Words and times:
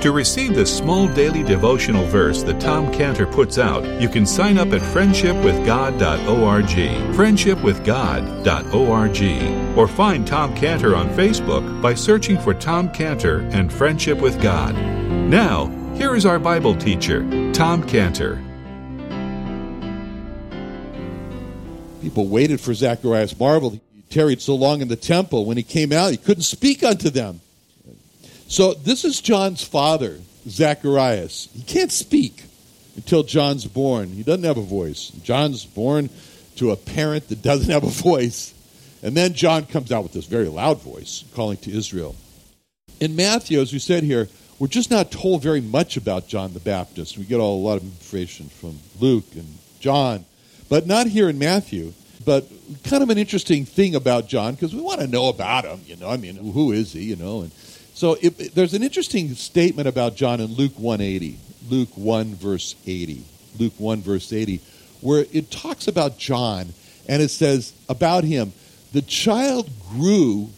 To 0.00 0.12
receive 0.12 0.54
this 0.54 0.76
small 0.76 1.08
daily 1.08 1.42
devotional 1.42 2.04
verse 2.06 2.44
that 2.44 2.60
Tom 2.60 2.92
Cantor 2.92 3.26
puts 3.26 3.58
out, 3.58 3.84
you 4.00 4.08
can 4.08 4.24
sign 4.24 4.56
up 4.56 4.68
at 4.68 4.80
friendshipwithgod.org, 4.80 7.16
friendshipwithgod.org, 7.16 9.76
or 9.76 9.88
find 9.88 10.24
Tom 10.24 10.54
Cantor 10.54 10.94
on 10.94 11.08
Facebook 11.10 11.82
by 11.82 11.94
searching 11.94 12.38
for 12.38 12.54
Tom 12.54 12.88
Cantor 12.90 13.40
and 13.50 13.72
Friendship 13.72 14.20
with 14.20 14.40
God. 14.40 14.76
Now, 14.76 15.66
here 15.96 16.14
is 16.14 16.24
our 16.24 16.38
Bible 16.38 16.76
teacher, 16.76 17.28
Tom 17.52 17.82
Cantor. 17.82 18.40
People 22.00 22.28
waited 22.28 22.60
for 22.60 22.72
Zacharias 22.72 23.36
marveled. 23.36 23.72
He 23.72 23.80
tarried 24.10 24.40
so 24.40 24.54
long 24.54 24.80
in 24.80 24.86
the 24.86 24.94
temple. 24.94 25.44
When 25.44 25.56
he 25.56 25.64
came 25.64 25.92
out, 25.92 26.12
he 26.12 26.18
couldn't 26.18 26.44
speak 26.44 26.84
unto 26.84 27.10
them. 27.10 27.40
So 28.50 28.72
this 28.72 29.04
is 29.04 29.20
John's 29.20 29.62
father, 29.62 30.18
Zacharias. 30.48 31.50
He 31.54 31.62
can't 31.62 31.92
speak 31.92 32.44
until 32.96 33.22
John's 33.22 33.66
born. 33.66 34.08
He 34.08 34.22
doesn't 34.22 34.44
have 34.44 34.56
a 34.56 34.62
voice. 34.62 35.10
John's 35.22 35.66
born 35.66 36.08
to 36.56 36.70
a 36.70 36.76
parent 36.76 37.28
that 37.28 37.42
doesn't 37.42 37.70
have 37.70 37.84
a 37.84 37.88
voice. 37.88 38.54
And 39.02 39.14
then 39.14 39.34
John 39.34 39.66
comes 39.66 39.92
out 39.92 40.02
with 40.02 40.12
this 40.12 40.24
very 40.24 40.48
loud 40.48 40.80
voice, 40.80 41.24
calling 41.34 41.58
to 41.58 41.70
Israel. 41.70 42.16
In 43.00 43.14
Matthew, 43.14 43.60
as 43.60 43.70
we 43.70 43.78
said 43.78 44.02
here, 44.02 44.28
we're 44.58 44.66
just 44.66 44.90
not 44.90 45.12
told 45.12 45.42
very 45.42 45.60
much 45.60 45.98
about 45.98 46.26
John 46.26 46.54
the 46.54 46.58
Baptist. 46.58 47.18
We 47.18 47.24
get 47.24 47.40
all, 47.40 47.60
a 47.60 47.64
lot 47.64 47.76
of 47.76 47.84
information 47.84 48.48
from 48.48 48.78
Luke 48.98 49.26
and 49.34 49.58
John, 49.78 50.24
but 50.70 50.86
not 50.86 51.06
here 51.06 51.28
in 51.28 51.38
Matthew. 51.38 51.92
But 52.24 52.48
kind 52.82 53.02
of 53.02 53.10
an 53.10 53.18
interesting 53.18 53.64
thing 53.64 53.94
about 53.94 54.26
John, 54.26 54.54
because 54.54 54.74
we 54.74 54.80
want 54.80 55.00
to 55.00 55.06
know 55.06 55.28
about 55.28 55.64
him, 55.64 55.80
you 55.86 55.96
know. 55.96 56.10
I 56.10 56.16
mean, 56.16 56.36
who 56.36 56.72
is 56.72 56.92
he, 56.92 57.02
you 57.04 57.16
know? 57.16 57.42
And 57.42 57.52
so 57.98 58.16
it, 58.22 58.54
there's 58.54 58.74
an 58.74 58.84
interesting 58.84 59.34
statement 59.34 59.88
about 59.88 60.14
John 60.14 60.40
in 60.40 60.54
Luke 60.54 60.74
180. 60.76 61.36
Luke 61.68 61.88
1, 61.96 62.36
verse 62.36 62.76
80. 62.86 63.24
Luke 63.58 63.72
1, 63.76 64.02
verse 64.02 64.32
80, 64.32 64.60
where 65.00 65.26
it 65.32 65.50
talks 65.50 65.88
about 65.88 66.16
John, 66.16 66.74
and 67.08 67.20
it 67.20 67.30
says 67.30 67.72
about 67.88 68.22
him, 68.22 68.52
the 68.92 69.02
child 69.02 69.68
grew 69.90 70.50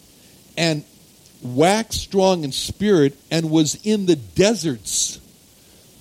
and 0.58 0.84
waxed 1.42 2.02
strong 2.02 2.44
in 2.44 2.52
spirit 2.52 3.16
and 3.30 3.50
was 3.50 3.86
in 3.86 4.04
the 4.04 4.16
deserts 4.16 5.18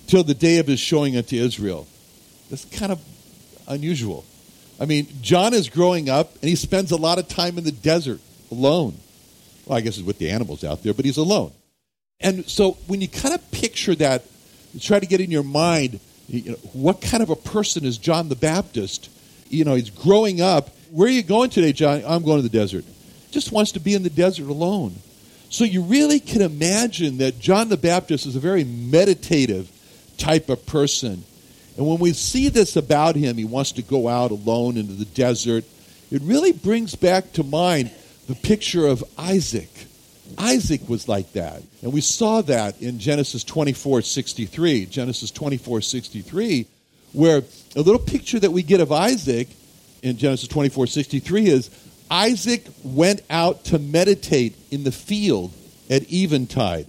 till 0.08 0.22
the 0.22 0.34
day 0.34 0.58
of 0.58 0.66
his 0.66 0.78
showing 0.78 1.16
unto 1.16 1.36
Israel. 1.36 1.86
That's 2.50 2.66
kind 2.66 2.92
of 2.92 3.00
unusual. 3.66 4.26
I 4.78 4.84
mean, 4.84 5.08
John 5.22 5.54
is 5.54 5.70
growing 5.70 6.10
up 6.10 6.34
and 6.42 6.50
he 6.50 6.54
spends 6.54 6.90
a 6.90 6.98
lot 6.98 7.18
of 7.18 7.28
time 7.28 7.56
in 7.56 7.64
the 7.64 7.72
desert 7.72 8.20
alone. 8.50 8.98
Well, 9.66 9.78
I 9.78 9.80
guess 9.80 9.98
it's 9.98 10.06
with 10.06 10.18
the 10.18 10.30
animals 10.30 10.64
out 10.64 10.82
there, 10.82 10.94
but 10.94 11.04
he's 11.04 11.16
alone. 11.16 11.52
And 12.20 12.48
so 12.48 12.72
when 12.86 13.00
you 13.00 13.08
kind 13.08 13.34
of 13.34 13.50
picture 13.50 13.94
that, 13.96 14.24
try 14.80 15.00
to 15.00 15.06
get 15.06 15.20
in 15.20 15.30
your 15.30 15.42
mind, 15.42 16.00
you 16.28 16.52
know, 16.52 16.56
what 16.72 17.00
kind 17.00 17.22
of 17.22 17.30
a 17.30 17.36
person 17.36 17.84
is 17.84 17.98
John 17.98 18.28
the 18.28 18.36
Baptist? 18.36 19.10
You 19.48 19.64
know, 19.64 19.74
he's 19.74 19.90
growing 19.90 20.40
up. 20.40 20.68
Where 20.90 21.08
are 21.08 21.12
you 21.12 21.22
going 21.22 21.50
today, 21.50 21.72
John? 21.72 22.02
I'm 22.06 22.22
going 22.22 22.38
to 22.38 22.48
the 22.48 22.48
desert. 22.48 22.84
Just 23.30 23.52
wants 23.52 23.72
to 23.72 23.80
be 23.80 23.94
in 23.94 24.02
the 24.02 24.10
desert 24.10 24.48
alone. 24.48 24.94
So 25.48 25.64
you 25.64 25.82
really 25.82 26.20
can 26.20 26.42
imagine 26.42 27.18
that 27.18 27.40
John 27.40 27.68
the 27.68 27.76
Baptist 27.76 28.26
is 28.26 28.36
a 28.36 28.40
very 28.40 28.62
meditative 28.64 29.70
type 30.18 30.48
of 30.48 30.64
person. 30.66 31.24
And 31.76 31.86
when 31.86 31.98
we 31.98 32.12
see 32.12 32.48
this 32.48 32.76
about 32.76 33.16
him, 33.16 33.36
he 33.36 33.44
wants 33.44 33.72
to 33.72 33.82
go 33.82 34.06
out 34.06 34.30
alone 34.30 34.76
into 34.76 34.92
the 34.92 35.04
desert. 35.06 35.64
It 36.10 36.22
really 36.22 36.52
brings 36.52 36.94
back 36.94 37.32
to 37.34 37.42
mind 37.42 37.90
the 38.30 38.36
picture 38.36 38.86
of 38.86 39.02
Isaac. 39.18 39.86
Isaac 40.38 40.88
was 40.88 41.08
like 41.08 41.32
that. 41.32 41.64
And 41.82 41.92
we 41.92 42.00
saw 42.00 42.42
that 42.42 42.80
in 42.80 43.00
Genesis 43.00 43.42
24 43.42 44.02
63. 44.02 44.86
Genesis 44.86 45.32
24 45.32 45.80
63, 45.80 46.68
where 47.12 47.42
a 47.74 47.80
little 47.80 47.98
picture 47.98 48.38
that 48.38 48.52
we 48.52 48.62
get 48.62 48.80
of 48.80 48.92
Isaac 48.92 49.48
in 50.04 50.16
Genesis 50.16 50.46
24 50.46 50.86
63 50.86 51.48
is 51.48 51.70
Isaac 52.08 52.64
went 52.84 53.22
out 53.30 53.64
to 53.64 53.80
meditate 53.80 54.56
in 54.70 54.84
the 54.84 54.92
field 54.92 55.52
at 55.90 56.12
eventide. 56.12 56.86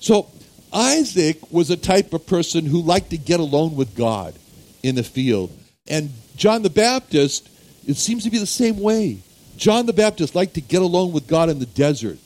So 0.00 0.28
Isaac 0.70 1.50
was 1.50 1.70
a 1.70 1.78
type 1.78 2.12
of 2.12 2.26
person 2.26 2.66
who 2.66 2.82
liked 2.82 3.08
to 3.10 3.16
get 3.16 3.40
alone 3.40 3.74
with 3.74 3.96
God 3.96 4.34
in 4.82 4.96
the 4.96 5.02
field. 5.02 5.50
And 5.88 6.10
John 6.36 6.60
the 6.60 6.68
Baptist, 6.68 7.48
it 7.86 7.96
seems 7.96 8.24
to 8.24 8.30
be 8.30 8.38
the 8.38 8.44
same 8.44 8.78
way. 8.80 9.20
John 9.56 9.86
the 9.86 9.92
Baptist 9.92 10.34
liked 10.34 10.54
to 10.54 10.60
get 10.60 10.82
alone 10.82 11.12
with 11.12 11.26
God 11.26 11.48
in 11.48 11.58
the 11.58 11.66
desert. 11.66 12.18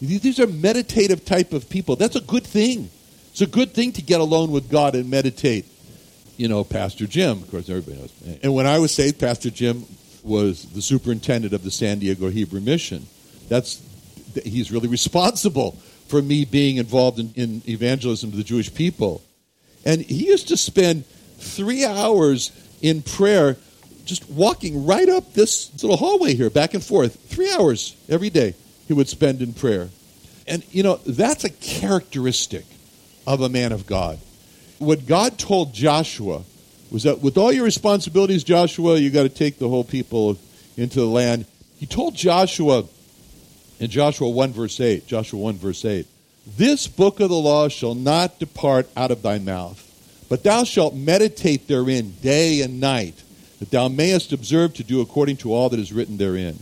These 0.00 0.38
are 0.38 0.46
meditative 0.46 1.24
type 1.24 1.52
of 1.52 1.68
people. 1.68 1.96
That's 1.96 2.16
a 2.16 2.20
good 2.20 2.44
thing. 2.44 2.90
It's 3.30 3.40
a 3.40 3.46
good 3.46 3.72
thing 3.72 3.92
to 3.92 4.02
get 4.02 4.20
alone 4.20 4.50
with 4.52 4.70
God 4.70 4.94
and 4.94 5.10
meditate. 5.10 5.66
You 6.36 6.48
know, 6.48 6.62
Pastor 6.62 7.06
Jim, 7.06 7.42
of 7.42 7.50
course, 7.50 7.68
everybody 7.68 7.98
knows. 7.98 8.38
And 8.42 8.54
when 8.54 8.66
I 8.66 8.78
was 8.78 8.94
saved, 8.94 9.18
Pastor 9.18 9.50
Jim 9.50 9.84
was 10.22 10.66
the 10.66 10.82
superintendent 10.82 11.52
of 11.52 11.64
the 11.64 11.70
San 11.70 11.98
Diego 11.98 12.28
Hebrew 12.28 12.60
Mission. 12.60 13.06
That's 13.48 13.82
he's 14.44 14.70
really 14.70 14.88
responsible 14.88 15.72
for 16.06 16.22
me 16.22 16.44
being 16.44 16.76
involved 16.76 17.18
in, 17.18 17.32
in 17.34 17.62
evangelism 17.68 18.30
to 18.30 18.36
the 18.36 18.44
Jewish 18.44 18.72
people. 18.72 19.22
And 19.84 20.00
he 20.02 20.26
used 20.26 20.48
to 20.48 20.56
spend 20.56 21.04
three 21.38 21.84
hours 21.84 22.52
in 22.82 23.02
prayer 23.02 23.56
just 24.08 24.28
walking 24.30 24.86
right 24.86 25.08
up 25.08 25.34
this 25.34 25.70
little 25.82 25.96
hallway 25.96 26.34
here, 26.34 26.50
back 26.50 26.74
and 26.74 26.82
forth. 26.82 27.20
Three 27.28 27.52
hours 27.52 27.94
every 28.08 28.30
day 28.30 28.54
he 28.86 28.94
would 28.94 29.08
spend 29.08 29.42
in 29.42 29.52
prayer. 29.52 29.90
And, 30.46 30.64
you 30.72 30.82
know, 30.82 30.96
that's 31.06 31.44
a 31.44 31.50
characteristic 31.50 32.64
of 33.26 33.42
a 33.42 33.48
man 33.48 33.70
of 33.70 33.86
God. 33.86 34.18
What 34.78 35.06
God 35.06 35.38
told 35.38 35.74
Joshua 35.74 36.42
was 36.90 37.02
that 37.02 37.20
with 37.20 37.36
all 37.36 37.52
your 37.52 37.64
responsibilities, 37.64 38.44
Joshua, 38.44 38.96
you 38.96 39.10
got 39.10 39.24
to 39.24 39.28
take 39.28 39.58
the 39.58 39.68
whole 39.68 39.84
people 39.84 40.38
into 40.76 41.00
the 41.00 41.06
land. 41.06 41.44
He 41.78 41.84
told 41.84 42.14
Joshua 42.14 42.84
in 43.78 43.90
Joshua 43.90 44.28
1, 44.28 44.52
verse 44.52 44.80
8, 44.80 45.06
Joshua 45.06 45.38
1, 45.38 45.56
verse 45.56 45.84
8, 45.84 46.06
This 46.56 46.86
book 46.86 47.20
of 47.20 47.28
the 47.28 47.36
law 47.36 47.68
shall 47.68 47.94
not 47.94 48.38
depart 48.38 48.88
out 48.96 49.10
of 49.10 49.22
thy 49.22 49.38
mouth, 49.38 49.84
but 50.28 50.42
thou 50.42 50.64
shalt 50.64 50.94
meditate 50.94 51.68
therein 51.68 52.14
day 52.22 52.62
and 52.62 52.80
night, 52.80 53.22
that 53.58 53.70
thou 53.70 53.88
mayest 53.88 54.32
observe 54.32 54.74
to 54.74 54.84
do 54.84 55.00
according 55.00 55.36
to 55.38 55.52
all 55.52 55.68
that 55.68 55.80
is 55.80 55.92
written 55.92 56.16
therein. 56.16 56.58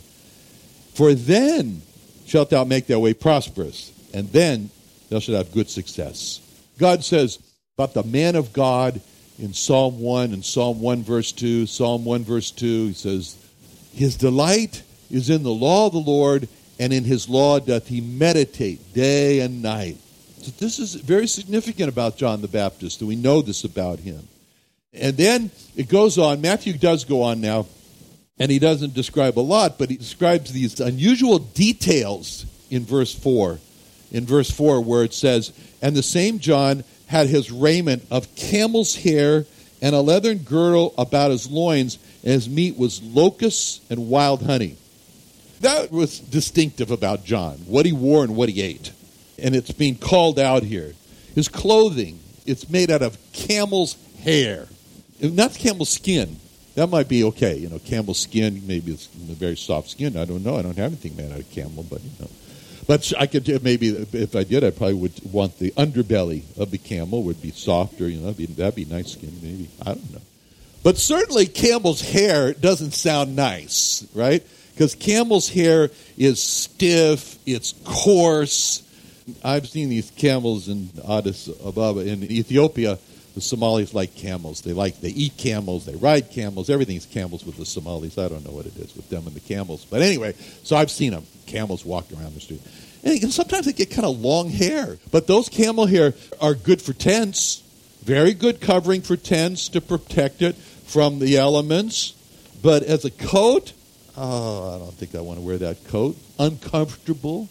For 0.95 1.15
then 1.15 1.83
shalt 2.27 2.51
thou 2.51 2.65
make 2.65 2.87
thy 2.87 2.97
way 2.97 3.15
prosperous, 3.15 3.93
and 4.15 4.29
then 4.31 4.71
thou 5.11 5.19
shalt 5.19 5.37
have 5.37 5.53
good 5.53 5.69
success. 5.69 6.41
God 6.79 7.05
says 7.05 7.39
about 7.77 7.95
the 7.95 8.03
man 8.03 8.37
of 8.37 8.53
God 8.53 9.01
in 9.39 9.53
Psalm 9.53 10.01
1 10.01 10.33
and 10.33 10.45
Psalm 10.45 10.81
1 10.81 11.03
verse 11.03 11.33
2, 11.33 11.67
Psalm 11.67 12.05
1 12.05 12.25
verse 12.25 12.51
2, 12.51 12.89
he 12.89 12.93
says, 12.95 13.37
His 13.93 14.17
delight 14.17 14.83
is 15.11 15.31
in 15.31 15.43
the 15.43 15.53
law 15.53 15.87
of 15.87 15.93
the 15.93 15.99
Lord, 15.99 16.49
and 16.79 16.93
in 16.93 17.05
his 17.05 17.29
law 17.29 17.59
doth 17.59 17.89
he 17.89 18.01
meditate 18.01 18.95
day 18.95 19.41
and 19.41 19.63
night. 19.63 19.99
So 20.41 20.51
this 20.59 20.79
is 20.79 20.95
very 20.95 21.27
significant 21.27 21.89
about 21.89 22.17
John 22.17 22.41
the 22.41 22.49
Baptist, 22.49 23.01
and 23.01 23.09
we 23.09 23.17
know 23.17 23.43
this 23.43 23.65
about 23.65 23.99
him. 23.99 24.27
And 24.99 25.17
then 25.17 25.51
it 25.77 25.89
goes 25.89 26.19
on, 26.19 26.41
Matthew 26.41 26.75
does 26.75 27.05
go 27.05 27.23
on 27.23 27.41
now, 27.41 27.67
and 28.39 28.51
he 28.51 28.59
doesn't 28.59 28.95
describe 28.95 29.39
a 29.39 29.41
lot, 29.41 29.79
but 29.79 29.91
he 29.91 29.97
describes 29.97 30.53
these 30.53 30.81
unusual 30.81 31.39
details 31.39 32.47
in 32.71 32.85
verse 32.85 33.15
4. 33.15 33.59
In 34.13 34.25
verse 34.25 34.51
4, 34.51 34.81
where 34.83 35.05
it 35.05 35.13
says, 35.13 35.53
And 35.83 35.97
the 35.97 36.03
same 36.03 36.39
John 36.39 36.85
had 37.07 37.29
his 37.29 37.51
raiment 37.51 38.05
of 38.11 38.35
camel's 38.37 38.97
hair 38.97 39.47
and 39.83 39.95
a 39.95 40.01
leathern 40.01 40.39
girdle 40.39 40.95
about 40.97 41.31
his 41.31 41.51
loins, 41.51 41.99
and 42.23 42.33
his 42.33 42.49
meat 42.49 42.77
was 42.79 43.03
locusts 43.03 43.81
and 43.91 44.09
wild 44.09 44.43
honey. 44.43 44.77
That 45.61 45.91
was 45.91 46.19
distinctive 46.19 46.91
about 46.91 47.25
John, 47.25 47.59
what 47.67 47.87
he 47.87 47.93
wore 47.93 48.25
and 48.25 48.37
what 48.37 48.49
he 48.49 48.63
ate. 48.63 48.93
And 49.39 49.55
it's 49.55 49.73
being 49.73 49.97
called 49.97 50.39
out 50.39 50.63
here. 50.63 50.95
His 51.35 51.49
clothing, 51.49 52.19
it's 52.47 52.69
made 52.71 52.91
out 52.91 53.03
of 53.03 53.19
camel's 53.33 53.97
hair. 54.21 54.67
Not 55.21 55.55
camel's 55.55 55.91
skin, 55.91 56.37
That 56.75 56.89
might 56.89 57.09
be 57.09 57.25
okay. 57.25 57.57
You 57.57 57.69
know, 57.69 57.79
camel 57.79 58.15
skin, 58.15 58.63
maybe 58.67 58.93
it's 58.93 59.07
very 59.07 59.57
soft 59.57 59.91
skin. 59.91 60.17
I 60.17 60.25
don't 60.25 60.45
know. 60.45 60.57
I 60.57 60.63
don't 60.63 60.77
have 60.77 60.93
anything 60.93 61.17
made 61.17 61.33
out 61.33 61.41
of 61.41 61.51
camel, 61.51 61.85
but 61.89 62.03
you 62.03 62.11
know. 62.21 62.31
But 62.87 63.13
I 63.19 63.27
could 63.27 63.65
maybe 63.65 63.89
if 63.89 64.37
I 64.37 64.45
did, 64.45 64.63
I 64.63 64.71
probably 64.71 64.95
would 64.95 65.33
want 65.33 65.59
the 65.59 65.73
underbelly 65.73 66.43
of 66.57 66.71
the 66.71 66.79
camel 66.79 67.25
would 67.25 67.43
be 67.43 67.51
softer. 67.51 68.09
You 68.09 68.19
know, 68.19 68.31
that'd 68.31 68.37
be, 68.37 68.47
that'd 68.47 68.75
be 68.75 68.85
nice 68.85 69.13
skin. 69.13 69.33
Maybe 69.43 69.69
I 69.83 69.95
don't 69.95 70.13
know. 70.13 70.21
But 70.85 70.99
certainly, 70.99 71.47
camel's 71.47 72.01
hair 72.01 72.53
doesn't 72.53 72.93
sound 72.93 73.35
nice, 73.35 74.07
right? 74.15 74.47
Because 74.73 74.95
camel's 74.95 75.49
hair 75.49 75.91
is 76.17 76.41
stiff, 76.41 77.39
it's 77.45 77.75
coarse. 77.85 78.83
I've 79.43 79.67
seen 79.67 79.89
these 79.89 80.13
camels 80.13 80.69
in 80.69 80.91
Addis 81.09 81.49
Ababa 81.65 82.01
in 82.01 82.23
Ethiopia. 82.31 82.99
The 83.37 83.43
Somalis 83.43 83.93
like 83.93 84.15
camels. 84.15 84.63
They 84.63 84.73
like 84.73 85.03
they 85.03 85.11
eat 85.11 85.37
camels. 85.37 85.85
They 85.85 85.95
ride 85.95 86.31
camels. 86.31 86.71
Everything's 86.71 87.05
camels 87.05 87.45
with 87.45 87.59
the 87.59 87.67
Somalis. 87.67 88.17
I 88.17 88.29
don't 88.29 88.43
know 88.47 88.51
what 88.51 88.65
it 88.65 88.75
is 88.79 88.97
with 88.97 89.11
them 89.11 89.27
and 89.27 89.37
the 89.37 89.41
camels, 89.41 89.85
but 89.85 90.01
anyway. 90.01 90.33
So 90.63 90.75
I've 90.75 90.91
seen 90.91 91.13
them 91.13 91.27
camels 91.45 91.85
walk 91.85 92.07
around 92.13 92.35
the 92.35 92.41
street, 92.41 92.63
and 93.05 93.31
sometimes 93.31 93.67
they 93.67 93.75
get 93.75 93.91
kind 93.91 94.07
of 94.07 94.19
long 94.19 94.49
hair. 94.49 94.97
But 95.13 95.27
those 95.27 95.51
camel 95.51 95.85
hair 95.85 96.15
are 96.41 96.55
good 96.55 96.81
for 96.81 96.95
tents. 96.95 97.63
Very 98.05 98.33
good 98.33 98.63
covering 98.63 99.03
for 99.03 99.17
tents 99.17 99.69
to 99.69 99.83
protect 99.83 100.41
it 100.41 100.57
from 100.57 101.19
the 101.19 101.37
elements. 101.37 102.15
But 102.63 102.85
as 102.85 103.05
a 103.05 103.11
coat, 103.11 103.75
oh, 104.17 104.77
I 104.77 104.79
don't 104.79 104.95
think 104.95 105.15
I 105.15 105.21
want 105.21 105.41
to 105.41 105.45
wear 105.45 105.59
that 105.59 105.85
coat. 105.89 106.17
Uncomfortable, 106.39 107.51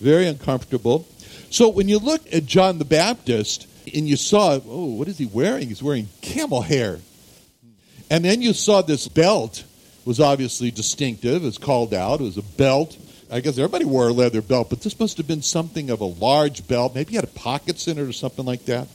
very 0.00 0.26
uncomfortable. 0.26 1.06
So 1.50 1.68
when 1.68 1.88
you 1.90 1.98
look 1.98 2.22
at 2.32 2.46
John 2.46 2.78
the 2.78 2.86
Baptist 2.86 3.66
and 3.94 4.08
you 4.08 4.16
saw, 4.16 4.58
oh, 4.66 4.86
what 4.94 5.08
is 5.08 5.18
he 5.18 5.26
wearing? 5.26 5.68
He's 5.68 5.82
wearing 5.82 6.08
camel 6.20 6.62
hair. 6.62 6.98
And 8.10 8.24
then 8.24 8.42
you 8.42 8.52
saw 8.52 8.82
this 8.82 9.08
belt 9.08 9.64
was 10.04 10.20
obviously 10.20 10.70
distinctive. 10.70 11.44
It's 11.44 11.58
called 11.58 11.92
out. 11.92 12.20
It 12.20 12.24
was 12.24 12.38
a 12.38 12.42
belt. 12.42 12.96
I 13.30 13.40
guess 13.40 13.58
everybody 13.58 13.84
wore 13.84 14.08
a 14.08 14.12
leather 14.12 14.40
belt, 14.40 14.70
but 14.70 14.82
this 14.82 14.98
must 15.00 15.16
have 15.16 15.26
been 15.26 15.42
something 15.42 15.90
of 15.90 16.00
a 16.00 16.04
large 16.04 16.66
belt. 16.68 16.94
Maybe 16.94 17.10
he 17.10 17.16
had 17.16 17.34
pockets 17.34 17.88
in 17.88 17.98
it 17.98 18.02
or 18.02 18.12
something 18.12 18.44
like 18.44 18.64
that. 18.66 18.86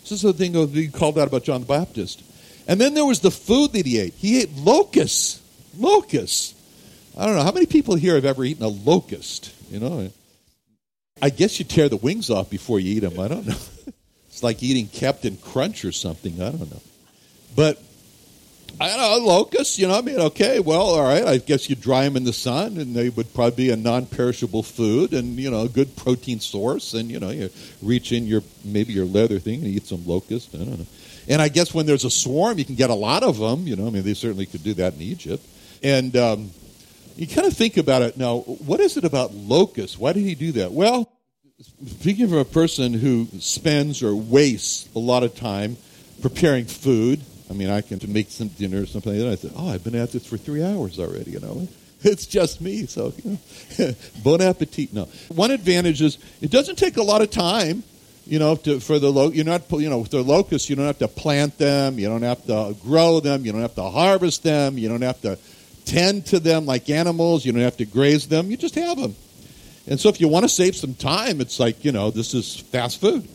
This 0.00 0.12
is 0.12 0.22
the 0.22 0.32
thing 0.32 0.52
that 0.52 0.70
we 0.70 0.88
called 0.88 1.18
out 1.18 1.28
about 1.28 1.44
John 1.44 1.60
the 1.60 1.66
Baptist. 1.66 2.22
And 2.66 2.80
then 2.80 2.94
there 2.94 3.04
was 3.04 3.20
the 3.20 3.30
food 3.30 3.72
that 3.72 3.84
he 3.84 3.98
ate. 3.98 4.14
He 4.14 4.40
ate 4.40 4.52
locusts. 4.56 5.42
Locusts. 5.76 6.54
I 7.16 7.26
don't 7.26 7.36
know. 7.36 7.42
How 7.42 7.52
many 7.52 7.66
people 7.66 7.94
here 7.94 8.14
have 8.14 8.24
ever 8.24 8.42
eaten 8.44 8.64
a 8.64 8.68
locust? 8.68 9.52
You 9.70 9.80
know, 9.80 10.10
I 11.20 11.28
guess 11.28 11.58
you 11.58 11.66
tear 11.66 11.88
the 11.88 11.96
wings 11.96 12.30
off 12.30 12.48
before 12.48 12.80
you 12.80 12.96
eat 12.96 13.00
them. 13.00 13.20
I 13.20 13.28
don't 13.28 13.46
know. 13.46 13.56
It's 14.32 14.42
like 14.42 14.62
eating 14.62 14.88
Captain 14.88 15.36
Crunch 15.36 15.84
or 15.84 15.92
something. 15.92 16.40
I 16.40 16.50
don't 16.50 16.70
know. 16.70 16.80
But 17.54 17.82
I 18.80 18.88
don't 18.88 18.98
know, 18.98 19.26
locusts, 19.26 19.78
you 19.78 19.86
know, 19.86 19.98
I 19.98 20.00
mean, 20.00 20.18
okay, 20.18 20.58
well, 20.58 20.80
all 20.80 21.02
right, 21.02 21.22
I 21.22 21.36
guess 21.36 21.68
you 21.68 21.76
dry 21.76 22.04
them 22.04 22.16
in 22.16 22.24
the 22.24 22.32
sun 22.32 22.78
and 22.78 22.96
they 22.96 23.10
would 23.10 23.34
probably 23.34 23.66
be 23.66 23.70
a 23.70 23.76
non 23.76 24.06
perishable 24.06 24.62
food 24.62 25.12
and, 25.12 25.38
you 25.38 25.50
know, 25.50 25.60
a 25.60 25.68
good 25.68 25.94
protein 25.96 26.40
source. 26.40 26.94
And, 26.94 27.10
you 27.10 27.20
know, 27.20 27.28
you 27.28 27.50
reach 27.82 28.12
in 28.12 28.26
your, 28.26 28.42
maybe 28.64 28.94
your 28.94 29.04
leather 29.04 29.38
thing 29.38 29.60
and 29.60 29.68
eat 29.68 29.86
some 29.86 30.06
locusts. 30.06 30.54
I 30.54 30.58
don't 30.64 30.78
know. 30.78 30.86
And 31.28 31.42
I 31.42 31.48
guess 31.48 31.74
when 31.74 31.84
there's 31.84 32.04
a 32.04 32.10
swarm, 32.10 32.58
you 32.58 32.64
can 32.64 32.74
get 32.74 32.88
a 32.88 32.94
lot 32.94 33.22
of 33.22 33.38
them. 33.38 33.66
You 33.66 33.76
know, 33.76 33.86
I 33.86 33.90
mean, 33.90 34.02
they 34.02 34.14
certainly 34.14 34.46
could 34.46 34.64
do 34.64 34.72
that 34.74 34.94
in 34.94 35.02
Egypt. 35.02 35.46
And 35.82 36.16
um, 36.16 36.50
you 37.16 37.26
kind 37.26 37.46
of 37.46 37.52
think 37.52 37.76
about 37.76 38.00
it 38.00 38.16
now, 38.16 38.38
what 38.38 38.80
is 38.80 38.96
it 38.96 39.04
about 39.04 39.34
locusts? 39.34 39.98
Why 39.98 40.14
did 40.14 40.22
he 40.22 40.34
do 40.34 40.52
that? 40.52 40.72
Well, 40.72 41.12
speaking 41.86 42.24
of 42.24 42.32
a 42.32 42.44
person 42.44 42.92
who 42.92 43.28
spends 43.38 44.02
or 44.02 44.14
wastes 44.14 44.88
a 44.94 44.98
lot 44.98 45.22
of 45.22 45.34
time 45.34 45.76
preparing 46.20 46.64
food, 46.64 47.20
I 47.50 47.54
mean, 47.54 47.70
I 47.70 47.80
can 47.80 48.00
make 48.12 48.30
some 48.30 48.48
dinner 48.48 48.82
or 48.82 48.86
something 48.86 49.12
like 49.12 49.22
that. 49.22 49.30
I 49.30 49.34
said, 49.34 49.52
"Oh, 49.56 49.68
I've 49.68 49.84
been 49.84 49.94
at 49.94 50.12
this 50.12 50.26
for 50.26 50.36
three 50.36 50.62
hours 50.62 50.98
already." 50.98 51.32
You 51.32 51.40
know, 51.40 51.68
it's 52.02 52.26
just 52.26 52.60
me. 52.60 52.86
So, 52.86 53.12
you 53.22 53.38
know, 53.78 53.94
bon 54.24 54.40
appetit. 54.40 54.92
No, 54.92 55.04
one 55.28 55.50
advantage 55.50 56.00
is 56.02 56.18
it 56.40 56.50
doesn't 56.50 56.76
take 56.76 56.96
a 56.96 57.02
lot 57.02 57.22
of 57.22 57.30
time. 57.30 57.82
You 58.24 58.38
know, 58.38 58.54
to, 58.54 58.78
for 58.78 59.00
the 59.00 59.10
lo- 59.10 59.32
you're 59.32 59.44
not 59.44 59.70
you 59.72 59.90
know 59.90 59.98
with 59.98 60.12
the 60.12 60.22
locusts, 60.22 60.70
you 60.70 60.76
don't 60.76 60.86
have 60.86 61.00
to 61.00 61.08
plant 61.08 61.58
them, 61.58 61.98
you 61.98 62.08
don't 62.08 62.22
have 62.22 62.44
to 62.46 62.76
grow 62.82 63.18
them, 63.18 63.44
you 63.44 63.52
don't 63.52 63.62
have 63.62 63.74
to 63.74 63.82
harvest 63.82 64.44
them, 64.44 64.78
you 64.78 64.88
don't 64.88 65.02
have 65.02 65.20
to 65.22 65.36
tend 65.84 66.26
to 66.26 66.38
them 66.38 66.64
like 66.64 66.88
animals, 66.88 67.44
you 67.44 67.52
don't 67.52 67.62
have 67.62 67.76
to 67.78 67.84
graze 67.84 68.28
them. 68.28 68.50
You 68.50 68.56
just 68.56 68.76
have 68.76 68.96
them. 68.96 69.16
And 69.86 69.98
so 69.98 70.08
if 70.08 70.20
you 70.20 70.28
want 70.28 70.44
to 70.44 70.48
save 70.48 70.76
some 70.76 70.94
time, 70.94 71.40
it's 71.40 71.58
like, 71.58 71.84
you 71.84 71.92
know, 71.92 72.10
this 72.10 72.34
is 72.34 72.56
fast 72.56 73.00
food. 73.00 73.28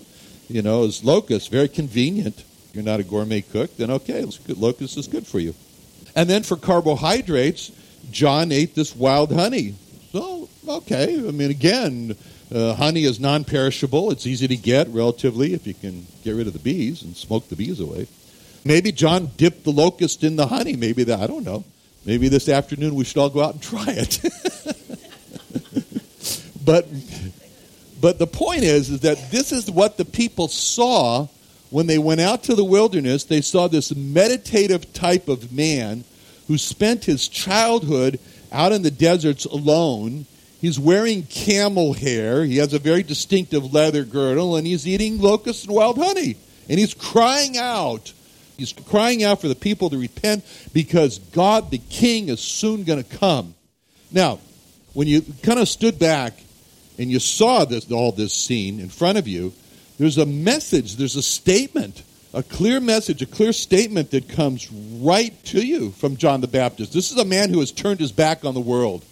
You 0.48 0.62
know, 0.62 0.86
it's 0.86 1.04
locust, 1.04 1.52
very 1.52 1.68
convenient. 1.68 2.44
You're 2.74 2.84
not 2.84 3.00
a 3.00 3.04
gourmet 3.04 3.42
cook, 3.42 3.76
then 3.78 3.92
okay, 3.92 4.26
locust 4.48 4.98
is 4.98 5.08
good 5.08 5.28
for 5.28 5.40
you. 5.40 5.54
And 6.16 6.30
then 6.30 6.44
for 6.44 6.56
carbohydrates, 6.56 7.72
John 8.12 8.52
ate 8.52 8.76
this 8.76 8.96
wild 8.96 9.32
honey. 9.32 9.76
So, 10.12 10.48
okay. 10.68 11.16
I 11.16 11.32
mean, 11.32 11.52
again, 11.52 12.16
uh, 12.54 12.76
honey 12.76 13.04
is 13.04 13.20
non 13.20 13.44
perishable. 13.44 14.12
It's 14.12 14.26
easy 14.26 14.48
to 14.48 14.56
get 14.56 14.88
relatively 14.88 15.54
if 15.54 15.68
you 15.68 15.74
can 15.74 16.08
get 16.24 16.36
rid 16.36 16.48
of 16.48 16.54
the 16.54 16.60
bees 16.60 17.02
and 17.02 17.16
smoke 17.16 17.50
the 17.50 17.56
bees 17.56 17.80
away. 17.80 18.08
Maybe 18.64 18.92
John 18.92 19.32
dipped 19.38 19.64
the 19.64 19.72
locust 19.72 20.24
in 20.24 20.36
the 20.36 20.48
honey. 20.48 20.76
Maybe 20.76 21.04
that, 21.06 21.20
I 21.20 21.28
don't 21.28 21.44
know. 21.44 21.64
Maybe 22.06 22.30
this 22.30 22.48
afternoon 22.48 22.96
we 22.96 23.04
should 23.04 23.18
all 23.18 23.30
go 23.30 23.44
out 23.44 23.54
and 23.54 23.62
try 23.62 23.86
it. 23.88 24.20
But, 26.68 26.86
but 28.02 28.20
the 28.20 28.28
point 28.28 28.64
is, 28.64 28.90
is 28.90 29.00
that 29.00 29.32
this 29.32 29.54
is 29.54 29.72
what 29.72 29.96
the 29.96 30.04
people 30.04 30.50
saw 30.50 31.30
when 31.70 31.88
they 31.88 31.98
went 31.98 32.20
out 32.20 32.44
to 32.44 32.56
the 32.56 32.66
wilderness. 32.66 33.24
They 33.24 33.40
saw 33.40 33.70
this 33.70 33.96
meditative 33.96 34.92
type 34.92 35.30
of 35.30 35.54
man 35.54 36.04
who 36.50 36.58
spent 36.58 37.06
his 37.06 37.30
childhood 37.30 38.20
out 38.52 38.74
in 38.74 38.82
the 38.82 38.92
deserts 38.92 39.46
alone. 39.46 40.26
He's 40.60 40.78
wearing 40.78 41.24
camel 41.24 41.94
hair. 41.94 42.44
He 42.44 42.58
has 42.58 42.74
a 42.74 42.80
very 42.80 43.02
distinctive 43.02 43.74
leather 43.74 44.04
girdle, 44.04 44.58
and 44.58 44.68
he's 44.68 44.86
eating 44.86 45.22
locusts 45.22 45.64
and 45.64 45.74
wild 45.74 45.98
honey. 45.98 46.36
And 46.68 46.78
he's 46.78 46.94
crying 46.94 47.58
out. 47.58 48.12
He's 48.58 48.74
crying 48.74 49.24
out 49.24 49.40
for 49.40 49.48
the 49.48 49.56
people 49.56 49.90
to 49.92 49.98
repent 49.98 50.44
because 50.74 51.20
God 51.20 51.72
the 51.72 51.78
King 51.78 52.28
is 52.28 52.42
soon 52.42 52.84
going 52.84 53.02
to 53.02 53.18
come. 53.18 53.56
Now, 54.12 54.40
when 54.94 55.08
you 55.08 55.22
kind 55.44 55.60
of 55.60 55.70
stood 55.70 55.98
back 55.98 56.34
and 56.98 57.12
you 57.12 57.20
saw 57.20 57.66
this, 57.66 57.92
all 57.92 58.12
this 58.12 58.34
scene 58.34 58.80
in 58.80 58.90
front 58.90 59.18
of 59.18 59.28
you, 59.28 59.54
there's 59.98 60.18
a 60.18 60.26
message, 60.26 60.96
there's 60.96 61.16
a 61.16 61.22
statement, 61.22 62.04
a 62.34 62.44
clear 62.44 62.80
message, 62.80 63.22
a 63.22 63.26
clear 63.26 63.54
statement 63.54 64.12
that 64.12 64.30
comes 64.30 64.72
right 64.72 65.34
to 65.46 65.66
you 65.66 65.92
from 65.92 66.18
John 66.18 66.42
the 66.42 66.48
Baptist. 66.48 66.94
This 66.94 67.12
is 67.12 67.18
a 67.18 67.26
man 67.26 67.50
who 67.50 67.60
has 67.60 67.72
turned 67.72 68.00
his 68.00 68.12
back 68.12 68.46
on 68.46 68.54
the 68.54 68.60
world. 68.60 69.04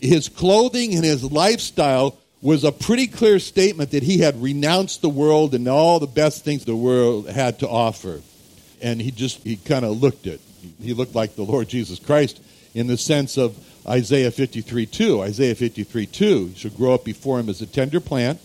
His 0.00 0.28
clothing 0.28 0.94
and 0.94 1.04
his 1.04 1.24
lifestyle 1.24 2.18
was 2.42 2.64
a 2.64 2.72
pretty 2.72 3.06
clear 3.06 3.38
statement 3.38 3.92
that 3.92 4.02
he 4.02 4.18
had 4.18 4.40
renounced 4.42 5.00
the 5.00 5.08
world 5.08 5.54
and 5.54 5.66
all 5.68 5.98
the 5.98 6.06
best 6.06 6.44
things 6.44 6.64
the 6.64 6.76
world 6.76 7.28
had 7.28 7.60
to 7.60 7.68
offer. 7.68 8.20
And 8.82 9.00
he 9.00 9.10
just, 9.10 9.42
he 9.42 9.56
kind 9.56 9.84
of 9.84 10.00
looked 10.00 10.26
it. 10.26 10.40
He 10.82 10.92
looked 10.92 11.14
like 11.14 11.34
the 11.34 11.44
Lord 11.44 11.68
Jesus 11.68 11.98
Christ 11.98 12.42
in 12.74 12.86
the 12.86 12.98
sense 12.98 13.38
of 13.38 13.56
Isaiah 13.88 14.30
53 14.30 14.86
2. 14.86 15.22
Isaiah 15.22 15.54
53 15.54 16.06
2. 16.06 16.24
You 16.26 16.54
shall 16.56 16.70
grow 16.72 16.94
up 16.94 17.04
before 17.04 17.38
him 17.38 17.48
as 17.48 17.60
a 17.60 17.66
tender 17.66 18.00
plant, 18.00 18.40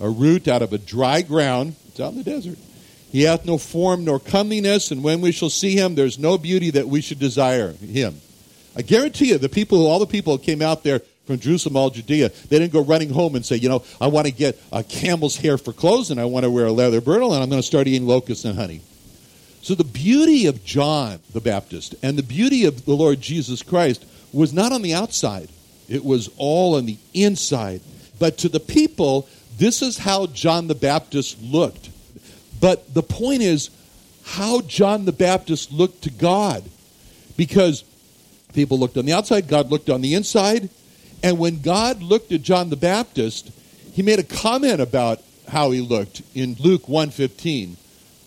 a 0.00 0.08
root 0.08 0.48
out 0.48 0.62
of 0.62 0.72
a 0.72 0.78
dry 0.78 1.22
ground. 1.22 1.76
It's 1.88 2.00
out 2.00 2.12
in 2.12 2.18
the 2.18 2.24
desert. 2.24 2.58
He 3.12 3.22
hath 3.22 3.44
no 3.44 3.56
form 3.58 4.04
nor 4.04 4.18
comeliness, 4.18 4.90
and 4.90 5.02
when 5.02 5.20
we 5.20 5.32
shall 5.32 5.50
see 5.50 5.76
him, 5.76 5.94
there's 5.94 6.18
no 6.18 6.36
beauty 6.38 6.70
that 6.70 6.88
we 6.88 7.00
should 7.00 7.18
desire 7.18 7.72
him. 7.72 8.20
I 8.74 8.82
guarantee 8.82 9.28
you, 9.28 9.38
the 9.38 9.48
people, 9.48 9.86
all 9.86 9.98
the 9.98 10.06
people 10.06 10.36
who 10.36 10.42
came 10.42 10.60
out 10.60 10.82
there 10.82 11.00
from 11.26 11.38
Jerusalem, 11.38 11.76
all 11.76 11.90
Judea, 11.90 12.28
they 12.28 12.58
didn't 12.58 12.72
go 12.72 12.82
running 12.82 13.10
home 13.10 13.34
and 13.34 13.44
say, 13.44 13.56
you 13.56 13.68
know, 13.68 13.82
I 14.00 14.08
want 14.08 14.26
to 14.26 14.32
get 14.32 14.60
a 14.70 14.82
camel's 14.82 15.36
hair 15.36 15.56
for 15.56 15.72
clothes, 15.72 16.10
and 16.10 16.20
I 16.20 16.24
want 16.24 16.44
to 16.44 16.50
wear 16.50 16.66
a 16.66 16.72
leather 16.72 17.00
girdle, 17.00 17.32
and 17.32 17.42
I'm 17.42 17.48
going 17.48 17.62
to 17.62 17.66
start 17.66 17.86
eating 17.86 18.06
locusts 18.06 18.44
and 18.44 18.58
honey. 18.58 18.82
So 19.62 19.74
the 19.74 19.84
beauty 19.84 20.46
of 20.46 20.64
John 20.64 21.20
the 21.32 21.40
Baptist 21.40 21.94
and 22.02 22.16
the 22.16 22.22
beauty 22.22 22.66
of 22.66 22.84
the 22.84 22.94
Lord 22.94 23.20
Jesus 23.20 23.62
Christ 23.62 24.04
was 24.36 24.52
not 24.52 24.72
on 24.72 24.82
the 24.82 24.94
outside, 24.94 25.48
it 25.88 26.04
was 26.04 26.28
all 26.36 26.76
on 26.76 26.86
the 26.86 26.98
inside. 27.14 27.80
But 28.18 28.38
to 28.38 28.48
the 28.48 28.60
people, 28.60 29.28
this 29.58 29.82
is 29.82 29.98
how 29.98 30.26
John 30.26 30.68
the 30.68 30.74
Baptist 30.74 31.40
looked. 31.42 31.90
But 32.60 32.94
the 32.94 33.02
point 33.02 33.42
is 33.42 33.70
how 34.24 34.60
John 34.62 35.04
the 35.04 35.12
Baptist 35.12 35.70
looked 35.72 36.02
to 36.02 36.10
God. 36.10 36.64
Because 37.36 37.84
people 38.54 38.78
looked 38.78 38.96
on 38.96 39.04
the 39.04 39.12
outside, 39.12 39.48
God 39.48 39.70
looked 39.70 39.90
on 39.90 40.00
the 40.00 40.14
inside. 40.14 40.70
And 41.22 41.38
when 41.38 41.60
God 41.60 42.02
looked 42.02 42.32
at 42.32 42.42
John 42.42 42.70
the 42.70 42.76
Baptist, 42.76 43.50
he 43.92 44.02
made 44.02 44.18
a 44.18 44.24
comment 44.24 44.80
about 44.80 45.20
how 45.48 45.70
he 45.70 45.80
looked 45.80 46.22
in 46.34 46.56
Luke 46.58 46.88
1:15. 46.88 47.76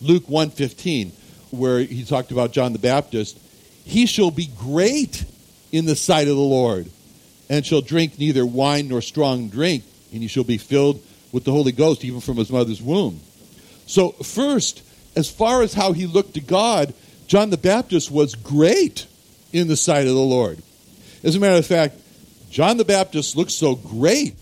Luke 0.00 0.28
1:15 0.28 1.12
where 1.50 1.80
he 1.80 2.04
talked 2.04 2.30
about 2.30 2.52
John 2.52 2.72
the 2.72 2.78
Baptist, 2.78 3.38
he 3.84 4.06
shall 4.06 4.30
be 4.30 4.48
great 4.58 5.24
in 5.72 5.84
the 5.86 5.96
sight 5.96 6.28
of 6.28 6.36
the 6.36 6.42
Lord, 6.42 6.90
and 7.48 7.64
shall 7.64 7.80
drink 7.80 8.18
neither 8.18 8.44
wine 8.44 8.88
nor 8.88 9.00
strong 9.00 9.48
drink, 9.48 9.84
and 10.12 10.22
he 10.22 10.28
shall 10.28 10.44
be 10.44 10.58
filled 10.58 11.02
with 11.32 11.44
the 11.44 11.52
Holy 11.52 11.72
Ghost 11.72 12.04
even 12.04 12.20
from 12.20 12.36
his 12.36 12.50
mother's 12.50 12.82
womb. 12.82 13.20
So, 13.86 14.10
first, 14.10 14.82
as 15.16 15.30
far 15.30 15.62
as 15.62 15.74
how 15.74 15.92
he 15.92 16.06
looked 16.06 16.34
to 16.34 16.40
God, 16.40 16.94
John 17.26 17.50
the 17.50 17.56
Baptist 17.56 18.10
was 18.10 18.34
great 18.34 19.06
in 19.52 19.68
the 19.68 19.76
sight 19.76 20.06
of 20.06 20.14
the 20.14 20.20
Lord. 20.20 20.62
As 21.22 21.36
a 21.36 21.40
matter 21.40 21.58
of 21.58 21.66
fact, 21.66 21.96
John 22.50 22.76
the 22.76 22.84
Baptist 22.84 23.36
looked 23.36 23.50
so 23.50 23.74
great 23.76 24.34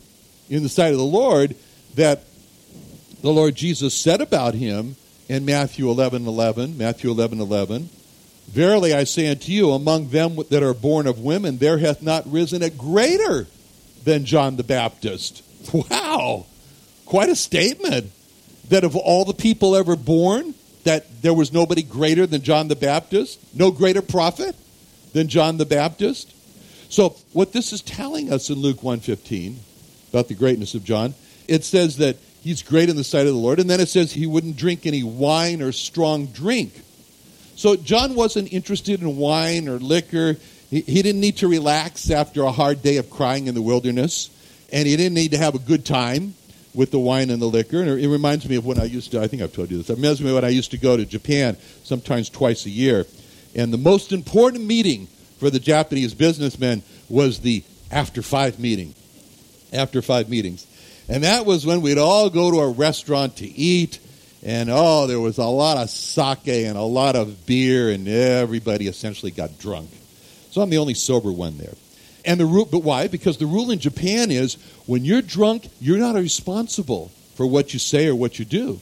in 0.49 0.62
the 0.62 0.68
sight 0.68 0.92
of 0.92 0.99
the 0.99 1.04
Lord 1.04 1.54
that 1.94 2.25
the 3.20 3.32
Lord 3.32 3.54
Jesus 3.54 3.94
said 3.94 4.20
about 4.20 4.54
him 4.54 4.97
in 5.28 5.44
Matthew 5.44 5.90
11 5.90 6.26
11, 6.26 6.78
Matthew 6.78 7.11
11 7.11 7.40
11, 7.40 7.90
Verily 8.49 8.95
I 8.95 9.05
say 9.05 9.28
unto 9.28 9.52
you, 9.52 9.73
among 9.73 10.09
them 10.09 10.38
that 10.49 10.62
are 10.62 10.75
born 10.75 11.07
of 11.07 11.19
women, 11.21 11.59
there 11.59 11.78
hath 11.78 12.02
not 12.02 12.31
risen 12.31 12.62
a 12.62 12.71
greater 12.71 13.47
than 14.05 14.25
John 14.25 14.57
the 14.57 14.64
Baptist. 14.64 15.43
Wow! 15.90 16.47
Quite 17.05 17.28
a 17.28 17.37
statement 17.37 18.11
that 18.69 18.85
of 18.85 18.97
all 18.97 19.25
the 19.25 19.35
people 19.35 19.76
ever 19.76 19.97
born, 19.97 20.55
that 20.85 21.21
there 21.21 21.35
was 21.35 21.52
nobody 21.52 21.83
greater 21.83 22.26
than 22.26 22.43
John 22.43 22.69
the 22.69 22.76
Baptist, 22.76 23.38
no 23.55 23.71
greater 23.71 24.00
prophet 24.00 24.57
than 25.12 25.28
John 25.28 25.59
the 25.59 25.67
Baptist. 25.67 26.33
So 26.88 27.17
what 27.33 27.52
this 27.52 27.73
is 27.73 27.83
telling 27.83 28.33
us 28.33 28.49
in 28.49 28.57
Luke 28.57 28.83
1:15 28.83 29.57
about 30.11 30.28
the 30.28 30.35
greatness 30.35 30.75
of 30.75 30.85
John, 30.85 31.14
it 31.47 31.64
says 31.64 31.97
that 31.99 32.17
he's 32.43 32.62
great 32.62 32.88
in 32.88 32.97
the 32.97 33.05
sight 33.05 33.26
of 33.26 33.35
the 33.35 33.40
Lord, 33.40 33.61
and 33.61 33.69
then 33.69 33.81
it 33.81 33.88
says 33.88 34.12
he 34.12 34.26
wouldn't 34.26 34.57
drink 34.57 34.87
any 34.87 35.02
wine 35.02 35.61
or 35.61 35.73
strong 35.73 36.26
drink. 36.26 36.83
So 37.59 37.75
John 37.75 38.15
wasn't 38.15 38.53
interested 38.53 39.03
in 39.03 39.17
wine 39.17 39.69
or 39.69 39.81
liquor. 39.81 40.37
He, 40.71 40.83
he 40.83 41.03
didn't 41.03 41.21
need 41.21 41.38
to 41.38 41.49
relax 41.49 42.09
after 42.09 42.45
a 42.45 42.53
hard 42.53 42.83
day 42.83 42.99
of 42.99 43.11
crying 43.11 43.49
in 43.49 43.57
the 43.57 43.62
wilderness, 43.62 44.31
and 44.73 44.87
he 44.87 44.97
didn't 44.97 45.15
need 45.15 45.33
to 45.33 45.38
have 45.38 45.57
a 45.57 45.59
good 45.59 45.85
time 45.85 46.35
with 46.73 46.93
the 46.93 47.00
wine 47.00 47.31
and 47.31 47.43
the 47.43 47.47
liquor. 47.47 47.81
And 47.81 48.00
it 48.00 48.09
reminds 48.09 48.49
me 48.49 48.55
of 48.55 48.65
when 48.65 48.79
I 48.79 48.85
used 48.85 49.11
to, 49.11 49.21
I 49.21 49.27
think 49.27 49.43
I've 49.43 49.53
told 49.53 49.73
you 49.73 49.79
this, 49.79 49.91
it 49.91 49.97
reminds 49.97 50.21
me 50.21 50.29
of 50.29 50.37
when 50.37 50.45
I 50.45 50.50
used 50.50 50.71
to 50.71 50.79
go 50.79 50.97
to 50.97 51.05
Japan 51.05 51.57
sometimes 51.83 52.31
twice 52.31 52.65
a 52.65 52.71
year. 52.71 53.07
And 53.57 53.73
the 53.73 53.77
most 53.77 54.12
important 54.12 54.65
meeting 54.65 55.09
for 55.41 55.50
the 55.50 55.59
Japanese 55.59 56.15
businessmen 56.15 56.85
was 57.09 57.41
the 57.41 57.65
after 57.91 58.23
five 58.23 58.61
meeting. 58.61 58.95
After 59.73 60.00
five 60.00 60.29
meetings. 60.29 60.65
And 61.09 61.25
that 61.25 61.45
was 61.45 61.67
when 61.67 61.81
we'd 61.81 61.99
all 61.99 62.31
go 62.31 62.53
to 62.53 62.61
a 62.61 62.71
restaurant 62.71 63.38
to 63.38 63.49
eat. 63.49 63.99
And 64.49 64.71
oh, 64.71 65.07
there 65.07 65.21
was 65.21 65.37
a 65.37 65.45
lot 65.45 65.76
of 65.76 65.90
sake 65.90 66.49
and 66.49 66.78
a 66.78 66.83
lot 66.83 67.17
of 67.17 67.45
beer, 67.45 67.90
and 67.90 68.09
everybody 68.09 68.88
essentially 68.88 69.31
got 69.31 69.59
drunk. 69.59 69.90
So 70.50 70.62
I'm 70.62 70.71
the 70.71 70.78
only 70.78 70.95
sober 70.95 71.31
one 71.31 71.59
there. 71.59 71.75
And 72.25 72.40
the 72.40 72.47
rule, 72.47 72.64
but 72.64 72.78
why? 72.78 73.09
Because 73.09 73.37
the 73.37 73.45
rule 73.45 73.71
in 73.71 73.78
Japan 73.78 74.31
is 74.31 74.55
when 74.87 75.05
you're 75.05 75.21
drunk, 75.21 75.69
you're 75.83 75.99
not 75.99 76.14
responsible 76.14 77.12
for 77.35 77.47
what 77.47 77.75
you 77.75 77.78
say 77.78 78.07
or 78.07 78.14
what 78.14 78.38
you 78.38 78.47
do. 78.47 78.81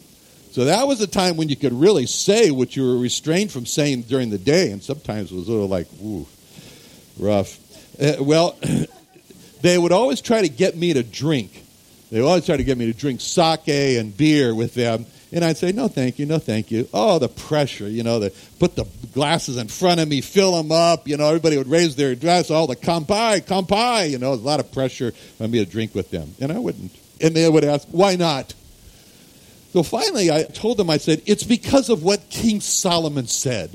So 0.52 0.66
that 0.66 0.86
was 0.86 1.00
a 1.00 1.06
time 1.08 1.36
when 1.36 1.48
you 1.48 1.56
could 1.56 1.72
really 1.72 2.06
say 2.06 2.52
what 2.52 2.76
you 2.76 2.86
were 2.86 2.98
restrained 2.98 3.50
from 3.50 3.66
saying 3.66 4.02
during 4.02 4.30
the 4.30 4.38
day, 4.38 4.70
and 4.70 4.80
sometimes 4.80 5.32
it 5.32 5.34
was 5.34 5.48
a 5.48 5.50
little 5.50 5.66
like, 5.66 5.88
ooh, 6.00 6.28
rough. 7.18 7.58
Uh, 8.00 8.22
well, 8.22 8.56
they 9.62 9.76
would 9.76 9.90
always 9.90 10.20
try 10.20 10.42
to 10.42 10.48
get 10.48 10.76
me 10.76 10.92
to 10.92 11.02
drink. 11.02 11.64
They 12.12 12.20
always 12.20 12.46
try 12.46 12.56
to 12.56 12.62
get 12.62 12.78
me 12.78 12.86
to 12.86 12.96
drink 12.96 13.20
sake 13.20 13.66
and 13.98 14.16
beer 14.16 14.54
with 14.54 14.72
them. 14.74 15.06
And 15.32 15.44
I'd 15.44 15.56
say, 15.56 15.72
no, 15.72 15.88
thank 15.88 16.18
you, 16.18 16.26
no, 16.26 16.38
thank 16.38 16.70
you. 16.70 16.88
Oh, 16.94 17.18
the 17.18 17.28
pressure, 17.28 17.88
you 17.88 18.04
know, 18.04 18.20
the, 18.20 18.32
put 18.60 18.76
the 18.76 18.86
glasses 19.12 19.56
in 19.56 19.66
front 19.66 20.00
of 20.00 20.08
me, 20.08 20.20
fill 20.20 20.52
them 20.52 20.70
up. 20.70 21.08
You 21.08 21.16
know, 21.16 21.26
everybody 21.26 21.58
would 21.58 21.66
raise 21.66 21.96
their 21.96 22.14
glass, 22.14 22.50
all 22.50 22.68
the 22.68 22.76
kampai, 22.76 23.42
kampai. 23.42 24.10
You 24.10 24.18
know, 24.18 24.32
a 24.32 24.34
lot 24.34 24.60
of 24.60 24.70
pressure 24.70 25.12
on 25.40 25.50
me 25.50 25.64
to 25.64 25.70
drink 25.70 25.94
with 25.94 26.10
them. 26.10 26.34
And 26.40 26.52
I 26.52 26.58
wouldn't. 26.58 26.92
And 27.20 27.34
they 27.34 27.48
would 27.48 27.64
ask, 27.64 27.88
why 27.90 28.14
not? 28.14 28.54
So 29.72 29.82
finally, 29.82 30.30
I 30.30 30.44
told 30.44 30.76
them, 30.76 30.88
I 30.88 30.98
said, 30.98 31.22
it's 31.26 31.42
because 31.42 31.90
of 31.90 32.04
what 32.04 32.30
King 32.30 32.60
Solomon 32.60 33.26
said. 33.26 33.70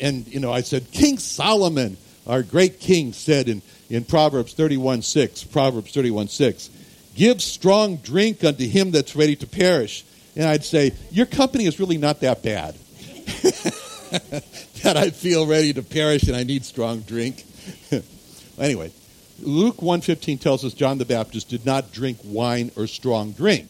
And, 0.00 0.26
you 0.28 0.38
know, 0.38 0.52
I 0.52 0.60
said, 0.60 0.92
King 0.92 1.18
Solomon, 1.18 1.96
our 2.26 2.44
great 2.44 2.78
king, 2.78 3.12
said 3.12 3.48
in, 3.48 3.62
in 3.90 4.04
Proverbs 4.04 4.54
31 4.54 5.02
6, 5.02 5.44
Proverbs 5.44 5.92
31 5.92 6.28
6, 6.28 6.70
give 7.16 7.42
strong 7.42 7.96
drink 7.96 8.44
unto 8.44 8.66
him 8.66 8.92
that's 8.92 9.16
ready 9.16 9.34
to 9.36 9.46
perish 9.46 10.04
and 10.38 10.46
I'd 10.46 10.64
say, 10.64 10.92
Your 11.10 11.26
company 11.26 11.66
is 11.66 11.78
really 11.78 11.98
not 11.98 12.20
that 12.20 12.42
bad. 12.42 12.74
that 14.82 14.96
I 14.96 15.10
feel 15.10 15.46
ready 15.46 15.74
to 15.74 15.82
perish 15.82 16.22
and 16.22 16.36
I 16.36 16.44
need 16.44 16.64
strong 16.64 17.00
drink. 17.00 17.44
anyway, 18.58 18.90
Luke 19.40 19.78
1:15 19.78 20.40
tells 20.40 20.64
us 20.64 20.72
John 20.72 20.96
the 20.96 21.04
Baptist 21.04 21.50
did 21.50 21.66
not 21.66 21.92
drink 21.92 22.18
wine 22.24 22.70
or 22.76 22.86
strong 22.86 23.32
drink. 23.32 23.68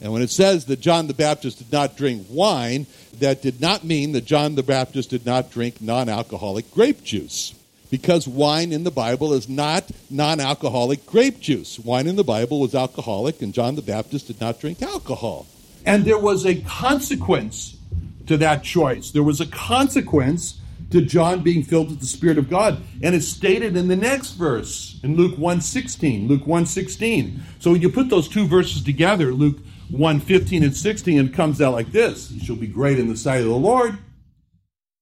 And 0.00 0.12
when 0.12 0.22
it 0.22 0.30
says 0.30 0.64
that 0.64 0.80
John 0.80 1.06
the 1.06 1.14
Baptist 1.14 1.58
did 1.58 1.70
not 1.70 1.96
drink 1.96 2.26
wine, 2.30 2.86
that 3.18 3.42
did 3.42 3.60
not 3.60 3.84
mean 3.84 4.12
that 4.12 4.24
John 4.24 4.54
the 4.54 4.62
Baptist 4.62 5.10
did 5.10 5.26
not 5.26 5.50
drink 5.50 5.82
non-alcoholic 5.82 6.72
grape 6.72 7.04
juice. 7.04 7.54
Because 7.90 8.26
wine 8.26 8.72
in 8.72 8.84
the 8.84 8.90
Bible 8.90 9.34
is 9.34 9.48
not 9.48 9.90
non-alcoholic 10.08 11.04
grape 11.04 11.40
juice. 11.40 11.78
Wine 11.78 12.06
in 12.06 12.16
the 12.16 12.24
Bible 12.24 12.60
was 12.60 12.74
alcoholic 12.74 13.42
and 13.42 13.52
John 13.52 13.74
the 13.74 13.82
Baptist 13.82 14.28
did 14.28 14.40
not 14.40 14.58
drink 14.58 14.80
alcohol. 14.80 15.46
And 15.84 16.04
there 16.04 16.18
was 16.18 16.44
a 16.44 16.60
consequence 16.62 17.78
to 18.26 18.36
that 18.36 18.62
choice. 18.62 19.10
There 19.10 19.22
was 19.22 19.40
a 19.40 19.46
consequence 19.46 20.60
to 20.90 21.00
John 21.00 21.42
being 21.42 21.62
filled 21.62 21.90
with 21.90 22.00
the 22.00 22.06
Spirit 22.06 22.38
of 22.38 22.50
God. 22.50 22.82
And 23.02 23.14
it's 23.14 23.28
stated 23.28 23.76
in 23.76 23.88
the 23.88 23.96
next 23.96 24.32
verse 24.32 24.98
in 25.02 25.16
Luke 25.16 25.36
1:16. 25.38 26.28
Luke 26.28 26.46
1:16. 26.46 27.40
So 27.60 27.72
when 27.72 27.82
you 27.82 27.88
put 27.88 28.08
those 28.08 28.28
two 28.28 28.46
verses 28.46 28.82
together, 28.82 29.32
Luke 29.32 29.58
1:15 29.90 30.62
and 30.62 30.76
16, 30.76 31.18
it 31.18 31.32
comes 31.32 31.60
out 31.60 31.72
like 31.72 31.92
this. 31.92 32.28
He 32.28 32.40
shall 32.40 32.56
be 32.56 32.66
great 32.66 32.98
in 32.98 33.08
the 33.08 33.16
sight 33.16 33.40
of 33.40 33.48
the 33.48 33.54
Lord, 33.54 33.98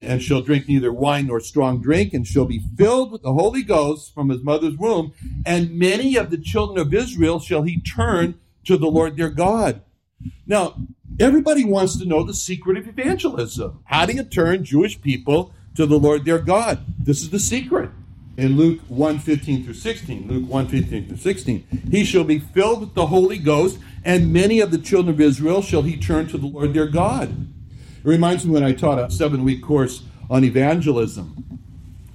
and 0.00 0.23
shall 0.23 0.42
drink 0.42 0.68
neither 0.68 0.92
wine 0.92 1.26
nor 1.26 1.40
strong 1.40 1.80
drink, 1.80 2.12
and 2.14 2.26
shall 2.26 2.47
be 2.47 2.62
filled 2.76 3.11
with 3.11 3.23
the 3.23 3.32
Holy 3.32 3.62
Ghost 3.62 4.14
from 4.14 4.28
his 4.28 4.42
mother's 4.42 4.76
womb. 4.76 5.12
And 5.44 5.78
many 5.78 6.16
of 6.16 6.30
the 6.30 6.38
children 6.38 6.78
of 6.78 6.94
Israel 6.94 7.40
shall 7.40 7.62
he 7.62 7.80
turn 7.80 8.35
to 8.64 8.76
the 8.76 8.90
Lord 8.90 9.16
their 9.16 9.30
God. 9.30 9.82
Now, 10.46 10.76
everybody 11.20 11.64
wants 11.64 11.98
to 11.98 12.06
know 12.06 12.25
the 12.25 12.34
secret 12.34 12.78
of 12.78 12.88
evangelism. 12.88 13.80
How 13.84 14.06
do 14.06 14.14
you 14.14 14.25
turn 14.25 14.64
Jewish 14.64 15.00
people 15.00 15.52
to 15.75 15.87
the 15.87 15.98
Lord 15.98 16.25
their 16.25 16.38
God? 16.38 16.84
This 16.98 17.22
is 17.22 17.30
the 17.30 17.38
secret. 17.38 17.90
In 18.37 18.56
Luke 18.56 18.80
1 18.87 19.18
15 19.18 19.64
through 19.64 19.75
16, 19.75 20.28
Luke 20.28 20.48
1 20.48 20.68
15 20.68 21.08
through 21.08 21.16
16, 21.16 21.66
he 21.90 22.04
shall 22.04 22.22
be 22.22 22.38
filled 22.38 22.80
with 22.80 22.94
the 22.94 23.06
Holy 23.06 23.38
Ghost, 23.38 23.78
and 24.04 24.32
many 24.32 24.60
of 24.60 24.70
the 24.70 24.78
children 24.78 25.14
of 25.14 25.20
Israel 25.20 25.60
shall 25.60 25.82
he 25.82 25.96
turn 25.96 26.28
to 26.28 26.38
the 26.38 26.46
Lord 26.46 26.72
their 26.72 26.87
God. 26.87 27.30
It 27.98 28.08
reminds 28.08 28.46
me 28.46 28.52
when 28.52 28.62
I 28.62 28.72
taught 28.72 29.00
a 29.00 29.10
seven 29.10 29.42
week 29.42 29.62
course 29.62 30.04
on 30.30 30.44
evangelism, 30.44 31.60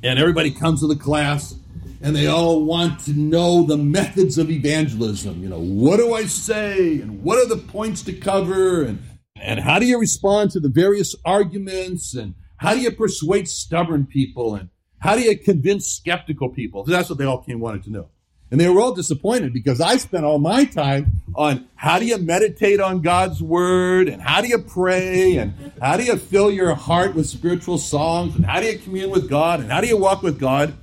and 0.01 0.17
everybody 0.17 0.49
comes 0.49 0.79
to 0.79 0.87
the 0.87 0.95
class 0.95 1.55
and 2.03 2.13
they 2.13 2.27
all 2.27 2.65
want 2.65 2.99
to 2.99 3.13
know 3.13 3.63
the 3.63 3.77
methods 3.77 4.37
of 4.37 4.51
evangelism. 4.51 5.41
You 5.41 5.47
know, 5.47 5.59
what 5.59 5.97
do 5.97 6.13
I 6.13 6.25
say 6.25 6.99
and 6.99 7.23
what 7.23 7.39
are 7.39 7.47
the 7.47 7.57
points 7.57 8.03
to 8.03 8.13
cover 8.13 8.83
and 8.83 9.01
and 9.37 9.59
how 9.59 9.79
do 9.79 9.85
you 9.85 9.99
respond 9.99 10.51
to 10.51 10.59
the 10.59 10.69
various 10.69 11.15
arguments 11.25 12.13
and 12.13 12.35
how 12.57 12.73
do 12.73 12.79
you 12.79 12.91
persuade 12.91 13.47
stubborn 13.47 14.05
people 14.05 14.55
and 14.55 14.69
how 14.99 15.15
do 15.15 15.21
you 15.21 15.37
convince 15.37 15.87
skeptical 15.87 16.49
people? 16.49 16.83
That's 16.83 17.09
what 17.09 17.17
they 17.17 17.25
all 17.25 17.41
came 17.41 17.59
wanted 17.59 17.83
to 17.85 17.91
know. 17.91 18.09
And 18.51 18.59
they 18.59 18.69
were 18.69 18.79
all 18.79 18.93
disappointed 18.93 19.51
because 19.51 19.81
I 19.81 19.97
spent 19.97 20.23
all 20.23 20.39
my 20.39 20.65
time 20.65 21.23
on 21.35 21.67
how 21.75 21.99
do 21.99 22.05
you 22.05 22.17
meditate 22.17 22.79
on 22.79 23.01
God's 23.01 23.41
word 23.41 24.07
and 24.07 24.21
how 24.21 24.41
do 24.41 24.47
you 24.47 24.59
pray 24.59 25.37
and 25.37 25.73
how 25.81 25.97
do 25.97 26.03
you 26.03 26.17
fill 26.17 26.51
your 26.51 26.75
heart 26.75 27.15
with 27.15 27.27
spiritual 27.27 27.77
songs 27.77 28.35
and 28.35 28.45
how 28.45 28.59
do 28.59 28.67
you 28.67 28.77
commune 28.77 29.09
with 29.09 29.29
God 29.29 29.59
and 29.59 29.71
how 29.71 29.81
do 29.81 29.87
you 29.87 29.97
walk 29.97 30.21
with 30.21 30.39
God? 30.39 30.73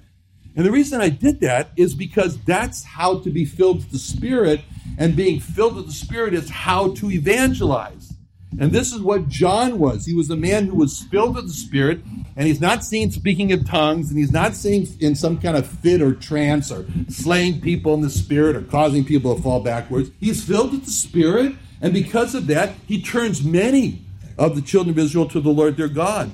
And 0.57 0.67
the 0.67 0.71
reason 0.71 1.01
I 1.01 1.09
did 1.09 1.41
that 1.41 1.71
is 1.77 1.95
because 1.95 2.39
that's 2.43 2.83
how 2.83 3.21
to 3.21 3.31
be 3.31 3.45
filled 3.45 3.79
with 3.79 3.91
the 3.91 3.99
Spirit, 3.99 4.61
and 4.99 5.17
being 5.17 5.41
filled 5.41 5.77
with 5.77 5.87
the 5.87 5.93
Spirit 5.93 6.35
is 6.35 6.51
how 6.51 6.93
to 6.95 7.11
evangelize. 7.11 8.13
And 8.59 8.73
this 8.73 8.93
is 8.93 9.01
what 9.01 9.29
John 9.29 9.79
was. 9.79 10.07
He 10.07 10.15
was 10.15 10.29
a 10.29 10.37
man 10.37 10.67
who 10.67 10.75
was 10.75 11.03
filled 11.03 11.37
with 11.37 11.47
the 11.47 11.55
Spirit, 11.55 12.01
and 12.37 12.49
he's 12.49 12.61
not 12.61 12.85
seen 12.85 13.13
speaking 13.13 13.51
in 13.51 13.65
tongues, 13.65 14.11
and 14.11 14.19
he's 14.19 14.33
not 14.33 14.55
seen 14.55 14.89
in 14.99 15.15
some 15.15 15.39
kind 15.39 15.57
of 15.57 15.67
fit 15.67 16.03
or 16.03 16.15
trance 16.15 16.73
or 16.73 16.85
slaying 17.09 17.61
people 17.61 17.95
in 17.95 18.01
the 18.01 18.11
Spirit 18.11 18.57
or 18.57 18.63
causing 18.63 19.05
people 19.05 19.37
to 19.37 19.43
fall 19.43 19.61
backwards. 19.61 20.11
He's 20.19 20.45
filled 20.45 20.73
with 20.73 20.85
the 20.85 20.91
Spirit, 20.91 21.55
and 21.81 21.95
because 21.95 22.35
of 22.35 22.49
that, 22.49 22.75
he 22.87 23.01
turns 23.01 23.45
many 23.45 24.03
of 24.37 24.57
the 24.57 24.63
children 24.63 24.91
of 24.91 24.99
Israel 24.99 25.29
to 25.29 25.41
the 25.41 25.51
Lord 25.51 25.77
their 25.77 25.89
God. 25.89 26.33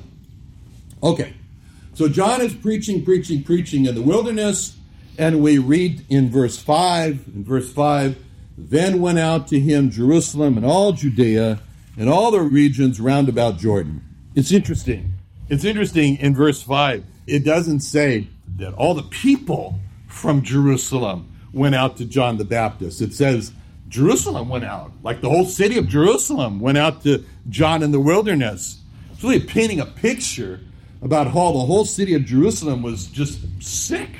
Okay, 1.02 1.34
so 1.96 2.10
John 2.10 2.42
is 2.42 2.54
preaching, 2.54 3.02
preaching, 3.02 3.42
preaching 3.42 3.86
in 3.86 3.94
the 3.94 4.02
wilderness, 4.02 4.76
and 5.16 5.42
we 5.42 5.56
read 5.56 6.04
in 6.10 6.28
verse 6.28 6.58
5, 6.58 7.24
in 7.34 7.42
verse 7.42 7.72
5, 7.72 8.22
then 8.58 9.00
went 9.00 9.18
out 9.18 9.48
to 9.48 9.58
him 9.58 9.90
Jerusalem 9.90 10.58
and 10.58 10.66
all 10.66 10.92
Judea 10.92 11.58
and 11.96 12.10
all 12.10 12.30
the 12.30 12.42
regions 12.42 13.00
round 13.00 13.30
about 13.30 13.56
Jordan. 13.56 14.02
It's 14.34 14.52
interesting. 14.52 15.14
It's 15.48 15.64
interesting 15.64 16.18
in 16.18 16.34
verse 16.34 16.60
5. 16.60 17.02
It 17.26 17.46
doesn't 17.46 17.80
say 17.80 18.28
that 18.56 18.74
all 18.74 18.92
the 18.92 19.02
people 19.04 19.80
from 20.06 20.42
Jerusalem 20.42 21.34
went 21.54 21.74
out 21.74 21.96
to 21.96 22.04
John 22.04 22.36
the 22.36 22.44
Baptist. 22.44 23.00
It 23.00 23.14
says 23.14 23.54
Jerusalem 23.88 24.50
went 24.50 24.66
out, 24.66 24.92
like 25.02 25.22
the 25.22 25.30
whole 25.30 25.46
city 25.46 25.78
of 25.78 25.88
Jerusalem 25.88 26.60
went 26.60 26.76
out 26.76 27.04
to 27.04 27.24
John 27.48 27.82
in 27.82 27.90
the 27.90 28.00
wilderness. 28.00 28.82
It's 29.12 29.24
really 29.24 29.40
painting 29.40 29.80
a 29.80 29.86
picture 29.86 30.60
about 31.02 31.26
how 31.28 31.52
the 31.52 31.60
whole 31.60 31.84
city 31.84 32.14
of 32.14 32.24
Jerusalem 32.24 32.82
was 32.82 33.06
just 33.06 33.40
sick. 33.62 34.10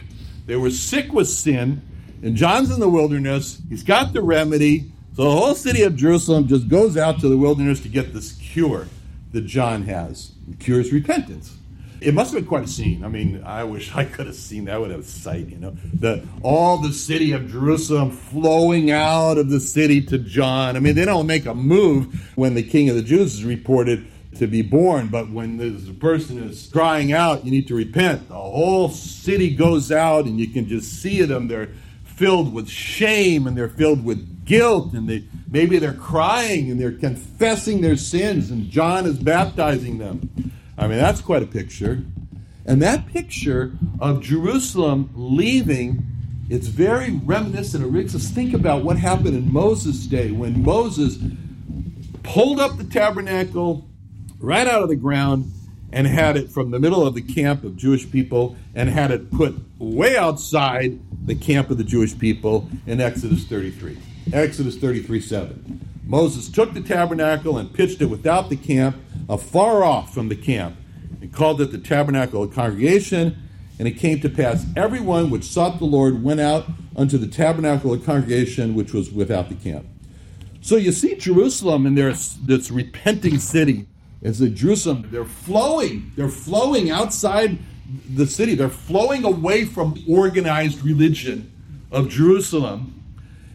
They 0.46 0.56
were 0.56 0.70
sick 0.70 1.12
with 1.12 1.28
sin. 1.28 1.82
And 2.22 2.36
John's 2.36 2.70
in 2.70 2.80
the 2.80 2.88
wilderness. 2.88 3.60
He's 3.68 3.82
got 3.82 4.12
the 4.12 4.22
remedy. 4.22 4.90
So 5.14 5.24
the 5.24 5.30
whole 5.30 5.54
city 5.54 5.82
of 5.82 5.96
Jerusalem 5.96 6.46
just 6.46 6.68
goes 6.68 6.96
out 6.96 7.20
to 7.20 7.28
the 7.28 7.38
wilderness 7.38 7.80
to 7.80 7.88
get 7.88 8.12
this 8.12 8.32
cure 8.32 8.88
that 9.32 9.42
John 9.42 9.82
has. 9.82 10.32
The 10.48 10.56
cure 10.56 10.80
is 10.80 10.92
repentance. 10.92 11.56
It 12.00 12.12
must 12.12 12.32
have 12.32 12.42
been 12.42 12.48
quite 12.48 12.64
a 12.64 12.68
scene. 12.68 13.04
I 13.04 13.08
mean, 13.08 13.42
I 13.44 13.64
wish 13.64 13.94
I 13.94 14.04
could 14.04 14.26
have 14.26 14.36
seen 14.36 14.66
that. 14.66 14.78
Would 14.78 14.90
have 14.90 15.06
sight, 15.06 15.48
you 15.48 15.56
know, 15.56 15.76
the 15.94 16.26
all 16.42 16.78
the 16.78 16.92
city 16.92 17.32
of 17.32 17.50
Jerusalem 17.50 18.10
flowing 18.10 18.90
out 18.90 19.38
of 19.38 19.48
the 19.48 19.60
city 19.60 20.02
to 20.02 20.18
John. 20.18 20.76
I 20.76 20.80
mean, 20.80 20.94
they 20.94 21.06
don't 21.06 21.26
make 21.26 21.46
a 21.46 21.54
move 21.54 22.32
when 22.36 22.54
the 22.54 22.62
King 22.62 22.90
of 22.90 22.96
the 22.96 23.02
Jews 23.02 23.34
is 23.34 23.44
reported 23.44 24.06
to 24.38 24.46
be 24.46 24.62
born, 24.62 25.08
but 25.08 25.30
when 25.30 25.56
the 25.56 25.92
person 25.94 26.42
is 26.42 26.68
crying 26.72 27.12
out, 27.12 27.44
you 27.44 27.50
need 27.50 27.68
to 27.68 27.74
repent. 27.74 28.28
The 28.28 28.34
whole 28.34 28.88
city 28.88 29.54
goes 29.54 29.90
out, 29.90 30.26
and 30.26 30.38
you 30.38 30.48
can 30.48 30.68
just 30.68 31.00
see 31.02 31.22
them. 31.22 31.48
They're 31.48 31.70
filled 32.04 32.54
with 32.54 32.68
shame 32.68 33.46
and 33.46 33.56
they're 33.56 33.68
filled 33.68 34.02
with 34.02 34.46
guilt, 34.46 34.94
and 34.94 35.08
they 35.08 35.24
maybe 35.50 35.78
they're 35.78 35.92
crying 35.92 36.70
and 36.70 36.80
they're 36.80 36.92
confessing 36.92 37.82
their 37.82 37.96
sins, 37.96 38.50
and 38.50 38.70
John 38.70 39.06
is 39.06 39.18
baptizing 39.18 39.98
them. 39.98 40.52
I 40.78 40.86
mean, 40.86 40.98
that's 40.98 41.20
quite 41.20 41.42
a 41.42 41.46
picture. 41.46 42.02
And 42.64 42.82
that 42.82 43.06
picture 43.06 43.72
of 44.00 44.22
Jerusalem 44.22 45.10
leaving, 45.14 46.04
it's 46.50 46.66
very 46.68 47.12
reminiscent. 47.12 47.84
It 47.84 47.92
makes 47.92 48.14
us 48.14 48.28
think 48.28 48.54
about 48.54 48.82
what 48.82 48.96
happened 48.96 49.36
in 49.36 49.52
Moses' 49.52 50.06
day 50.06 50.30
when 50.32 50.62
Moses 50.62 51.18
pulled 52.22 52.60
up 52.60 52.76
the 52.76 52.84
tabernacle 52.84 53.85
right 54.38 54.66
out 54.66 54.82
of 54.82 54.88
the 54.88 54.96
ground 54.96 55.52
and 55.92 56.06
had 56.06 56.36
it 56.36 56.50
from 56.50 56.70
the 56.70 56.78
middle 56.78 57.06
of 57.06 57.14
the 57.14 57.22
camp 57.22 57.64
of 57.64 57.76
Jewish 57.76 58.10
people 58.10 58.56
and 58.74 58.88
had 58.88 59.10
it 59.10 59.30
put 59.30 59.54
way 59.78 60.16
outside 60.16 60.98
the 61.26 61.34
camp 61.34 61.70
of 61.70 61.78
the 61.78 61.84
Jewish 61.84 62.18
people 62.18 62.68
in 62.86 63.00
Exodus 63.00 63.44
33. 63.44 63.96
Exodus 64.32 64.76
33 64.76 65.20
7. 65.20 65.88
Moses 66.04 66.48
took 66.48 66.72
the 66.72 66.80
tabernacle 66.80 67.58
and 67.58 67.72
pitched 67.72 68.00
it 68.00 68.06
without 68.06 68.48
the 68.48 68.56
camp, 68.56 68.96
afar 69.28 69.82
off 69.84 70.12
from 70.14 70.28
the 70.28 70.36
camp, 70.36 70.76
and 71.20 71.32
called 71.32 71.60
it 71.60 71.72
the 71.72 71.78
tabernacle 71.78 72.42
of 72.42 72.54
congregation. 72.54 73.36
And 73.78 73.86
it 73.86 73.92
came 73.92 74.20
to 74.20 74.28
pass, 74.28 74.64
everyone 74.74 75.30
which 75.30 75.44
sought 75.44 75.78
the 75.78 75.84
Lord 75.84 76.22
went 76.22 76.40
out 76.40 76.66
unto 76.96 77.18
the 77.18 77.26
tabernacle 77.26 77.92
of 77.92 78.06
congregation, 78.06 78.74
which 78.74 78.94
was 78.94 79.10
without 79.10 79.48
the 79.48 79.54
camp. 79.54 79.86
So 80.62 80.76
you 80.76 80.92
see 80.92 81.14
Jerusalem 81.14 81.86
and 81.86 81.96
there's 81.96 82.34
this 82.38 82.70
repenting 82.70 83.38
city. 83.38 83.86
It's 84.26 84.40
a 84.40 84.48
Jerusalem. 84.48 85.08
They're 85.10 85.24
flowing. 85.24 86.12
They're 86.16 86.28
flowing 86.28 86.90
outside 86.90 87.58
the 88.14 88.26
city. 88.26 88.54
They're 88.54 88.68
flowing 88.68 89.24
away 89.24 89.64
from 89.64 90.02
organized 90.08 90.82
religion 90.82 91.52
of 91.92 92.08
Jerusalem 92.08 92.96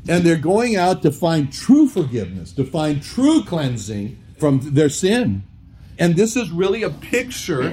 and 0.07 0.23
they're 0.23 0.37
going 0.37 0.75
out 0.75 1.01
to 1.03 1.11
find 1.11 1.51
true 1.51 1.87
forgiveness, 1.87 2.51
to 2.53 2.63
find 2.63 3.01
true 3.03 3.43
cleansing 3.43 4.17
from 4.37 4.73
their 4.73 4.89
sin. 4.89 5.43
And 5.99 6.15
this 6.15 6.35
is 6.35 6.49
really 6.49 6.83
a 6.83 6.89
picture, 6.89 7.69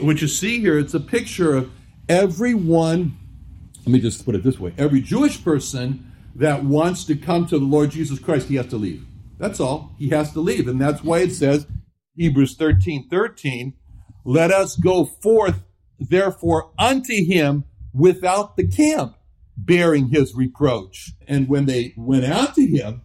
what 0.00 0.20
you 0.20 0.28
see 0.28 0.60
here, 0.60 0.78
it's 0.78 0.94
a 0.94 1.00
picture 1.00 1.56
of 1.56 1.70
everyone, 2.08 3.16
let 3.78 3.88
me 3.88 4.00
just 4.00 4.24
put 4.24 4.34
it 4.34 4.42
this 4.42 4.60
way 4.60 4.72
every 4.78 5.00
Jewish 5.00 5.42
person 5.42 6.12
that 6.36 6.64
wants 6.64 7.04
to 7.04 7.16
come 7.16 7.46
to 7.46 7.58
the 7.58 7.64
Lord 7.64 7.90
Jesus 7.90 8.18
Christ, 8.18 8.48
he 8.48 8.56
has 8.56 8.66
to 8.68 8.76
leave. 8.76 9.04
That's 9.38 9.58
all. 9.58 9.92
He 9.98 10.10
has 10.10 10.32
to 10.32 10.40
leave. 10.40 10.68
And 10.68 10.80
that's 10.80 11.02
why 11.02 11.18
it 11.20 11.32
says, 11.32 11.66
Hebrews 12.16 12.56
13 12.56 13.08
13, 13.08 13.74
let 14.24 14.50
us 14.50 14.76
go 14.76 15.04
forth, 15.04 15.64
therefore, 15.98 16.70
unto 16.78 17.24
him 17.24 17.64
without 17.92 18.56
the 18.56 18.66
camp 18.66 19.16
bearing 19.56 20.08
his 20.08 20.34
reproach. 20.34 21.12
And 21.28 21.48
when 21.48 21.66
they 21.66 21.94
went 21.96 22.24
out 22.24 22.54
to 22.56 22.66
him, 22.66 23.02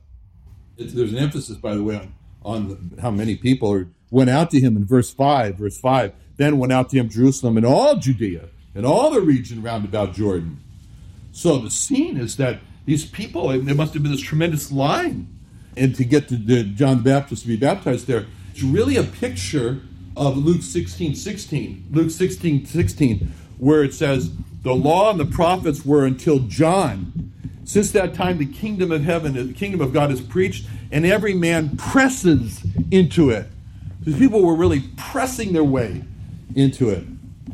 there's 0.78 1.12
an 1.12 1.18
emphasis, 1.18 1.58
by 1.58 1.76
the 1.76 1.84
way, 1.84 1.98
on, 1.98 2.14
on 2.44 2.98
how 3.02 3.12
many 3.12 3.36
people 3.36 3.86
went 4.10 4.30
out 4.30 4.50
to 4.52 4.60
him 4.60 4.78
in 4.78 4.86
verse 4.86 5.14
5. 5.14 5.56
Verse 5.56 5.78
5 5.78 6.14
then 6.40 6.58
went 6.58 6.72
out 6.72 6.90
to 6.90 6.98
him 6.98 7.10
Jerusalem 7.10 7.58
and 7.58 7.66
all 7.66 7.98
Judea 7.98 8.48
and 8.74 8.86
all 8.86 9.12
the 9.12 9.20
region 9.20 9.62
round 9.62 9.84
about 9.84 10.14
Jordan. 10.14 10.64
So 11.34 11.60
the 11.60 11.70
scene 11.70 12.18
is 12.18 12.38
that 12.38 12.62
these 12.86 13.06
people, 13.06 13.50
there 13.50 13.76
must 13.76 13.94
have 13.94 14.02
been 14.02 14.14
this 14.14 14.22
tremendous 14.22 14.72
line. 14.72 15.28
And 15.76 15.94
to 15.96 16.06
get 16.06 16.30
to 16.30 16.38
the 16.38 16.64
John 16.64 16.98
the 16.98 17.04
Baptist 17.04 17.44
to 17.44 17.48
be 17.50 17.58
baptized 17.58 18.08
there, 18.08 18.26
it's 18.60 18.66
really 18.66 18.98
a 18.98 19.04
picture 19.04 19.80
of 20.18 20.36
Luke 20.36 20.62
16 20.62 21.16
16. 21.16 21.88
Luke 21.92 22.12
16 22.12 22.66
16, 22.66 23.32
where 23.58 23.86
it 23.86 23.94
says, 23.94 24.32
the 24.64 24.76
law 24.76 25.10
and 25.10 25.18
the 25.18 25.26
prophets 25.26 25.86
were 25.86 26.06
until 26.06 26.40
John. 26.40 27.32
Since 27.64 27.92
that 27.92 28.14
time, 28.14 28.38
the 28.38 28.46
kingdom 28.46 28.92
of 28.92 29.02
heaven, 29.02 29.32
the 29.32 29.54
kingdom 29.54 29.80
of 29.80 29.94
God 29.94 30.12
is 30.12 30.20
preached, 30.20 30.68
and 30.92 31.06
every 31.06 31.34
man 31.34 31.78
presses 31.78 32.62
into 32.92 33.30
it. 33.30 33.48
These 34.02 34.18
people 34.18 34.44
were 34.44 34.56
really 34.56 34.90
pressing 34.98 35.54
their 35.54 35.64
way 35.64 36.04
into 36.54 36.90
it. 36.90 37.06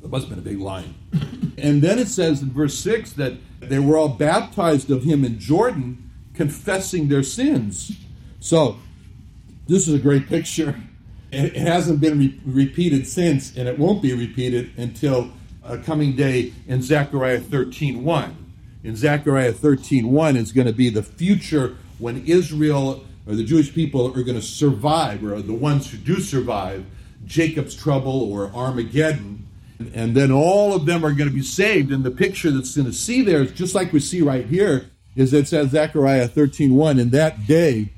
It 0.04 0.10
must 0.10 0.28
have 0.28 0.30
been 0.36 0.40
a 0.40 0.56
big 0.56 0.60
line. 0.60 0.96
And 1.58 1.82
then 1.82 2.00
it 2.00 2.10
says 2.10 2.42
in 2.42 2.52
verse 2.52 2.78
6 2.80 3.14
that 3.14 3.34
they 3.62 3.80
were 3.80 3.96
all 3.96 4.10
baptized 4.10 4.92
of 4.92 5.04
him 5.04 5.24
in 5.24 5.40
Jordan, 5.40 6.12
confessing 6.34 7.08
their 7.08 7.24
sins. 7.24 7.94
So, 8.42 8.78
this 9.68 9.88
is 9.88 9.94
a 9.94 10.00
great 10.00 10.28
picture. 10.28 10.76
It 11.36 11.56
hasn't 11.58 12.00
been 12.00 12.18
re- 12.18 12.40
repeated 12.46 13.08
since, 13.08 13.56
and 13.58 13.68
it 13.68 13.78
won't 13.78 14.02
be 14.02 14.14
repeated 14.14 14.72
until 14.78 15.32
a 15.64 15.78
coming 15.78 16.16
day 16.16 16.54
in 16.68 16.82
Zechariah 16.82 17.42
13.1. 17.42 18.34
In 18.84 18.96
Zechariah 18.96 19.52
13.1 19.52 20.38
is 20.38 20.52
going 20.54 20.68
to 20.68 20.74
be 20.74 20.90
the 20.90 21.04
future 21.04 21.76
when 21.98 22.26
Israel 22.26 23.04
or 23.28 23.36
the 23.36 23.44
Jewish 23.44 23.74
people 23.74 24.08
are 24.08 24.24
going 24.24 24.36
to 24.36 24.42
survive, 24.42 25.24
or 25.24 25.42
the 25.42 25.54
ones 25.54 25.90
who 25.90 25.98
do 25.98 26.22
survive, 26.22 26.86
Jacob's 27.26 27.76
trouble 27.76 28.32
or 28.32 28.52
Armageddon. 28.54 29.48
And 29.94 30.16
then 30.16 30.32
all 30.32 30.74
of 30.74 30.86
them 30.86 31.04
are 31.04 31.12
going 31.12 31.28
to 31.28 31.36
be 31.36 31.42
saved. 31.42 31.92
And 31.92 32.04
the 32.04 32.12
picture 32.12 32.52
that's 32.52 32.76
going 32.76 32.86
to 32.86 32.94
see 32.94 33.24
there 33.24 33.42
is 33.42 33.52
just 33.52 33.76
like 33.76 33.92
we 33.92 34.00
see 34.00 34.22
right 34.22 34.46
here, 34.46 34.90
is 35.16 35.34
it 35.34 35.48
says 35.48 35.72
Zechariah 35.72 36.30
13.1, 36.30 37.00
In 37.00 37.10
that 37.10 37.48
day 37.48 37.92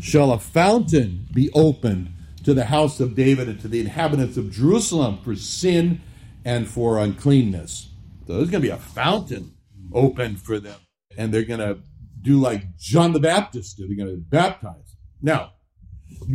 shall 0.00 0.32
a 0.32 0.38
fountain 0.38 1.28
be 1.32 1.50
opened 1.52 2.13
to 2.44 2.54
the 2.54 2.66
house 2.66 3.00
of 3.00 3.14
David 3.14 3.48
and 3.48 3.60
to 3.60 3.68
the 3.68 3.80
inhabitants 3.80 4.36
of 4.36 4.50
Jerusalem 4.50 5.18
for 5.22 5.34
sin 5.34 6.00
and 6.44 6.68
for 6.68 6.98
uncleanness. 6.98 7.88
So 8.26 8.34
there's 8.36 8.50
going 8.50 8.62
to 8.62 8.68
be 8.68 8.72
a 8.72 8.76
fountain 8.76 9.54
opened 9.92 10.40
for 10.40 10.58
them, 10.58 10.78
and 11.16 11.32
they're 11.32 11.44
going 11.44 11.60
to 11.60 11.78
do 12.20 12.40
like 12.40 12.76
John 12.76 13.12
the 13.12 13.20
Baptist 13.20 13.76
did. 13.76 13.88
They're 13.88 13.96
going 13.96 14.14
to 14.14 14.20
baptize. 14.20 14.96
Now, 15.22 15.52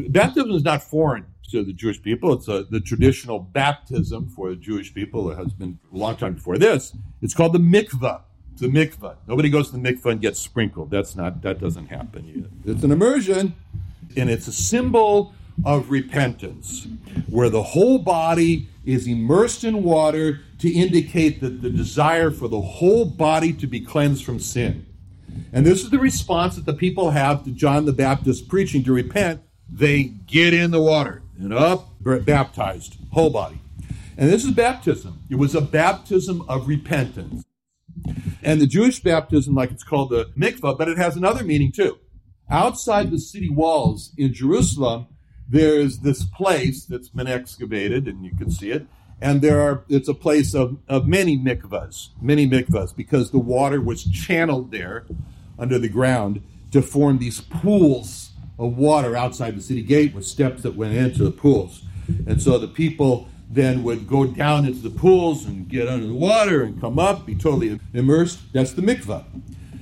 baptism 0.10 0.52
is 0.52 0.64
not 0.64 0.84
foreign 0.84 1.26
to 1.52 1.64
the 1.64 1.74
Jewish 1.74 2.02
people. 2.02 2.34
It's 2.34 2.48
a, 2.48 2.64
the 2.70 2.80
traditional 2.80 3.40
baptism 3.40 4.30
for 4.30 4.50
the 4.50 4.56
Jewish 4.56 4.94
people. 4.94 5.32
It 5.32 5.38
has 5.38 5.54
been 5.54 5.80
a 5.92 5.98
long 5.98 6.16
time 6.16 6.36
before 6.36 6.58
this. 6.58 6.96
It's 7.22 7.34
called 7.34 7.54
the 7.54 7.60
mikvah. 7.60 8.22
The 8.58 8.68
mikvah. 8.68 9.16
Nobody 9.28 9.50
goes 9.50 9.72
to 9.72 9.78
the 9.78 9.94
mikvah 9.94 10.12
and 10.12 10.22
gets 10.22 10.40
sprinkled. 10.40 10.92
That's 10.92 11.16
not. 11.16 11.42
That 11.44 11.60
doesn't 11.60 11.88
happen. 11.88 12.52
It's 12.66 12.84
an 12.84 12.92
immersion, 12.92 13.56
and 14.18 14.30
it's 14.30 14.48
a 14.48 14.52
symbol 14.52 15.34
of 15.66 15.90
repentance, 15.90 16.88
where 17.28 17.50
the 17.50 17.64
whole 17.64 18.00
body 18.00 18.68
is 18.86 19.08
immersed 19.08 19.64
in 19.64 19.84
water 19.84 20.42
to 20.60 20.70
indicate 20.70 21.42
that 21.42 21.62
the 21.62 21.70
desire 21.70 22.32
for 22.32 22.48
the 22.48 22.62
whole 22.62 23.06
body 23.06 23.54
to 23.54 23.68
be 23.68 23.80
cleansed 23.80 24.24
from 24.24 24.40
sin. 24.40 24.86
And 25.54 25.66
this 25.66 25.84
is 25.84 25.90
the 25.90 26.00
response 26.00 26.56
that 26.56 26.66
the 26.66 26.74
people 26.74 27.12
have 27.12 27.44
to 27.44 27.52
John 27.52 27.86
the 27.86 27.94
Baptist 27.94 28.48
preaching 28.48 28.84
to 28.84 28.94
repent. 28.94 29.42
They 29.72 30.04
get 30.04 30.54
in 30.54 30.72
the 30.72 30.82
water 30.82 31.22
and 31.38 31.54
up, 31.54 31.90
baptized, 32.26 32.98
whole 33.12 33.30
body. 33.30 33.62
And 34.18 34.30
this 34.30 34.44
is 34.44 34.52
baptism. 34.52 35.20
It 35.30 35.36
was 35.36 35.56
a 35.56 35.62
baptism 35.62 36.44
of 36.50 36.68
repentance. 36.68 37.46
And 38.42 38.60
the 38.60 38.68
Jewish 38.68 39.00
baptism, 39.00 39.56
like 39.56 39.72
it's 39.72 39.84
called 39.84 40.10
the 40.10 40.26
mikvah, 40.38 40.78
but 40.78 40.90
it 40.90 40.98
has 40.98 41.16
another 41.16 41.44
meaning 41.44 41.72
too. 41.72 41.98
Outside 42.50 43.12
the 43.12 43.20
city 43.20 43.50
walls 43.50 44.12
in 44.18 44.34
Jerusalem, 44.34 45.08
there's 45.50 46.00
this 46.00 46.24
place 46.24 46.86
that's 46.86 47.10
been 47.10 47.28
excavated, 47.28 48.08
and 48.08 48.24
you 48.24 48.32
can 48.36 48.52
see 48.52 48.72
it. 48.72 48.86
And 49.22 49.42
there 49.42 49.62
are, 49.62 49.84
it's 49.90 50.08
a 50.08 50.14
place 50.14 50.54
of, 50.54 50.78
of 50.88 51.08
many 51.08 51.38
mikvahs, 51.38 52.10
many 52.22 52.48
mikvahs, 52.48 52.96
because 52.96 53.32
the 53.32 53.40
water 53.40 53.82
was 53.82 54.04
channeled 54.04 54.72
there 54.72 55.06
under 55.58 55.78
the 55.78 55.90
ground 55.90 56.42
to 56.72 56.82
form 56.82 57.18
these 57.18 57.42
pools 57.42 58.32
of 58.58 58.78
water 58.78 59.16
outside 59.16 59.58
the 59.58 59.62
city 59.62 59.82
gate 59.82 60.14
with 60.14 60.26
steps 60.26 60.64
that 60.64 60.76
went 60.76 60.94
into 60.96 61.24
the 61.24 61.32
pools. 61.32 61.82
And 62.28 62.42
so 62.42 62.58
the 62.58 62.68
people 62.68 63.28
then 63.50 63.84
would 63.84 64.08
go 64.08 64.26
down 64.26 64.66
into 64.66 64.80
the 64.80 64.90
pools 64.90 65.46
and 65.46 65.68
get 65.68 65.88
under 65.88 66.06
the 66.06 66.14
water 66.14 66.64
and 66.64 66.80
come 66.80 67.00
up, 67.00 67.26
be 67.26 67.36
totally 67.36 67.80
immersed. 67.94 68.40
That's 68.54 68.74
the 68.74 68.82
mikvah. 68.82 69.26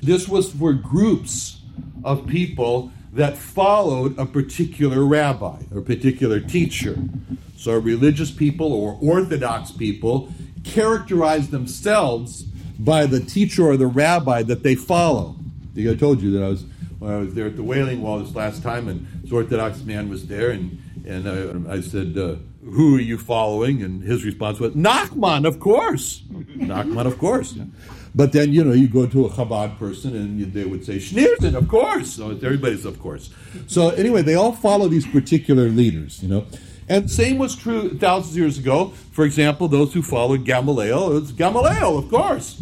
This 0.01 0.27
was 0.27 0.51
for 0.51 0.73
groups 0.73 1.62
of 2.03 2.25
people 2.27 2.91
that 3.17 3.36
followed 3.36 4.17
a 4.19 4.27
particular 4.27 5.03
rabbi 5.03 5.58
or 5.73 5.82
particular 5.82 6.39
teacher. 6.39 6.97
So, 7.58 7.75
religious 7.77 8.30
people 8.30 8.71
or 8.71 8.97
Orthodox 9.01 9.71
people 9.71 10.32
characterize 10.63 11.49
themselves 11.49 12.43
by 12.77 13.08
the 13.08 13.19
teacher 13.19 13.63
or 13.63 13.75
the 13.75 13.88
rabbi 13.88 14.43
that 14.43 14.62
they 14.62 14.75
follow. 14.75 15.36
I 15.75 15.95
told 15.95 16.21
you 16.21 16.32
that 16.32 16.43
I 16.43 16.49
was 16.49 16.65
when 16.99 17.12
I 17.12 17.17
was 17.17 17.34
there 17.34 17.47
at 17.47 17.56
the 17.56 17.63
Wailing 17.63 18.01
Wall 18.01 18.19
this 18.19 18.36
last 18.36 18.62
time, 18.62 18.88
and 18.88 19.08
this 19.23 19.32
Orthodox 19.32 19.82
man 19.84 20.10
was 20.10 20.27
there, 20.27 20.51
and 20.51 20.80
and 21.06 21.67
I, 21.67 21.73
I 21.73 21.82
said, 21.82 22.15
uh, 22.17 22.36
"Who 22.65 22.97
are 22.97 23.01
you 23.01 23.17
following?" 23.17 23.82
And 23.82 24.03
his 24.03 24.25
response 24.25 24.60
was, 24.60 24.73
"Nachman, 24.73 25.47
of 25.47 25.60
course." 25.60 26.21
Nachman, 26.58 27.08
of 27.08 27.17
course. 27.17 27.56
But 28.17 28.32
then 28.32 28.51
you 28.51 28.63
know 28.63 28.73
you 28.73 28.88
go 28.88 29.06
to 29.06 29.27
a 29.27 29.30
Chabad 29.30 29.77
person, 29.77 30.15
and 30.15 30.51
they 30.51 30.65
would 30.65 30.84
say 30.84 30.97
Schneerson, 30.97 31.53
of 31.53 31.67
course. 31.67 32.13
So 32.13 32.32
everybody's 32.32 32.84
of 32.84 32.99
course. 32.99 33.30
So 33.67 33.89
anyway, 33.89 34.23
they 34.23 34.34
all 34.34 34.53
follow 34.53 34.88
these 34.88 35.06
particular 35.06 35.69
leaders, 35.69 36.23
you 36.23 36.27
know. 36.27 36.47
And 36.89 37.12
same 37.12 37.38
was 37.38 37.56
true 37.56 37.95
thousands 37.95 38.34
of 38.34 38.38
years 38.38 38.58
ago. 38.58 38.88
For 39.12 39.23
example, 39.23 39.67
those 39.67 39.93
who 39.93 40.01
followed 40.01 40.45
Gamaliel, 40.45 41.15
it's 41.17 41.32
Gamaliel, 41.32 41.95
of 41.95 42.10
course. 42.10 42.60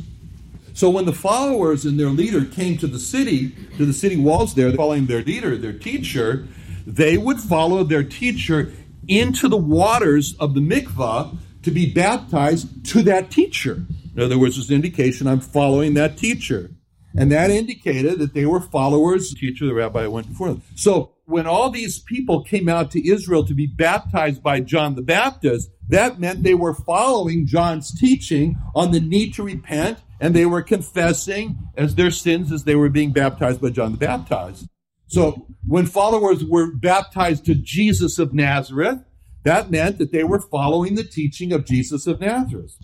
So 0.73 0.89
when 0.89 1.05
the 1.05 1.13
followers 1.13 1.85
and 1.85 1.97
their 1.97 2.09
leader 2.09 2.43
came 2.43 2.77
to 2.79 2.87
the 2.87 2.99
city, 2.99 3.55
to 3.77 3.85
the 3.85 3.93
city 3.93 4.17
walls 4.17 4.55
there, 4.55 4.73
following 4.73 5.05
their 5.05 5.23
leader, 5.23 5.55
their 5.55 5.71
teacher, 5.71 6.49
they 6.85 7.15
would 7.15 7.39
follow 7.39 7.85
their 7.85 8.03
teacher 8.03 8.73
into 9.07 9.47
the 9.47 9.55
waters 9.55 10.35
of 10.37 10.53
the 10.53 10.59
mikvah 10.59 11.37
to 11.63 11.71
be 11.71 11.89
baptized 11.89 12.85
to 12.87 13.03
that 13.03 13.31
teacher. 13.31 13.85
In 14.15 14.21
other 14.21 14.39
words, 14.39 14.57
it's 14.57 14.69
an 14.69 14.75
indication 14.75 15.27
I'm 15.27 15.41
following 15.41 15.93
that 15.95 16.17
teacher. 16.17 16.71
And 17.17 17.31
that 17.31 17.49
indicated 17.49 18.19
that 18.19 18.33
they 18.33 18.45
were 18.45 18.59
followers, 18.59 19.29
the 19.29 19.35
teacher, 19.35 19.65
the 19.65 19.73
rabbi 19.73 20.07
went 20.07 20.27
before 20.29 20.49
them. 20.49 20.61
So 20.75 21.13
when 21.25 21.47
all 21.47 21.69
these 21.69 21.99
people 21.99 22.43
came 22.43 22.67
out 22.69 22.91
to 22.91 23.09
Israel 23.09 23.45
to 23.45 23.53
be 23.53 23.67
baptized 23.67 24.43
by 24.43 24.59
John 24.59 24.95
the 24.95 25.01
Baptist, 25.01 25.69
that 25.87 26.19
meant 26.19 26.43
they 26.43 26.53
were 26.53 26.73
following 26.73 27.45
John's 27.45 27.97
teaching 27.97 28.57
on 28.73 28.91
the 28.91 28.99
need 28.99 29.33
to 29.35 29.43
repent 29.43 29.99
and 30.19 30.33
they 30.33 30.45
were 30.45 30.61
confessing 30.61 31.57
as 31.75 31.95
their 31.95 32.11
sins 32.11 32.51
as 32.51 32.63
they 32.63 32.75
were 32.75 32.89
being 32.89 33.11
baptized 33.11 33.61
by 33.61 33.69
John 33.69 33.91
the 33.91 33.97
Baptist. 33.97 34.67
So 35.07 35.47
when 35.65 35.85
followers 35.85 36.43
were 36.43 36.71
baptized 36.71 37.45
to 37.45 37.55
Jesus 37.55 38.17
of 38.19 38.33
Nazareth, 38.33 38.99
that 39.43 39.69
meant 39.69 39.99
that 39.99 40.11
they 40.11 40.23
were 40.23 40.39
following 40.39 40.95
the 40.95 41.03
teaching 41.03 41.53
of 41.53 41.65
Jesus 41.65 42.07
of 42.07 42.19
Nazareth. 42.19 42.77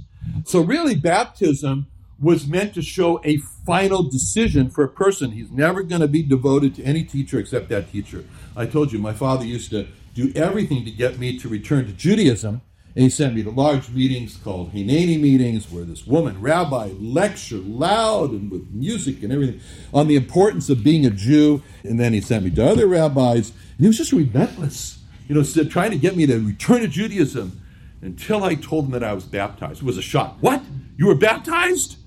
So 0.46 0.62
really 0.62 0.96
baptism 0.96 1.88
was 2.20 2.46
meant 2.46 2.74
to 2.76 2.82
show 2.82 3.20
a 3.24 3.38
final 3.66 4.04
decision 4.04 4.70
for 4.70 4.84
a 4.84 4.90
person. 4.90 5.32
He's 5.32 5.52
never 5.52 5.82
going 5.82 6.02
to 6.02 6.08
be 6.08 6.22
devoted 6.22 6.76
to 6.76 6.84
any 6.84 7.04
teacher 7.04 7.40
except 7.40 7.70
that 7.70 7.92
teacher. 7.92 8.24
I 8.56 8.66
told 8.66 8.92
you 8.92 9.00
my 9.00 9.14
father 9.14 9.46
used 9.46 9.72
to 9.72 9.88
do 10.14 10.32
everything 10.36 10.86
to 10.86 10.92
get 10.92 11.18
me 11.18 11.40
to 11.40 11.50
return 11.50 11.86
to 11.88 11.94
Judaism 11.94 12.62
and 12.96 13.04
he 13.04 13.10
sent 13.10 13.36
me 13.36 13.44
to 13.44 13.50
large 13.50 13.90
meetings 13.90 14.36
called 14.36 14.74
Hineni 14.74 15.20
meetings, 15.20 15.72
where 15.72 15.86
this 15.86 16.06
woman, 16.06 16.42
rabbi, 16.42 16.92
lectured 17.00 17.66
loud 17.66 18.32
and 18.32 18.52
with 18.52 18.70
music 18.72 19.24
and 19.24 19.32
everything 19.32 19.62
on 19.94 20.08
the 20.08 20.18
importance 20.18 20.70
of 20.70 20.84
being 20.84 21.06
a 21.06 21.10
Jew. 21.10 21.64
And 21.84 22.00
then 22.00 22.12
he 22.12 22.20
sent 22.20 22.44
me 22.44 22.52
to 22.52 22.68
other 22.68 22.88
rabbis. 22.88 23.52
And 23.52 23.80
he 23.80 23.88
was 23.88 23.98
just 23.98 24.12
relentless, 24.12 25.00
you 25.30 25.36
know, 25.36 25.44
trying 25.70 25.92
to 25.92 25.98
get 25.98 26.18
me 26.18 26.26
to 26.26 26.38
return 26.40 26.82
to 26.82 26.88
Judaism 26.88 27.62
until 28.02 28.44
I 28.44 28.56
told 28.56 28.86
him 28.86 28.92
that 28.92 29.04
I 29.04 29.14
was 29.14 29.24
baptized. 29.24 29.82
It 29.82 29.86
was 29.86 29.98
a 29.98 30.02
shock. 30.02 30.38
What? 30.40 30.62
You 30.98 31.08
were 31.08 31.16
baptized? 31.16 31.98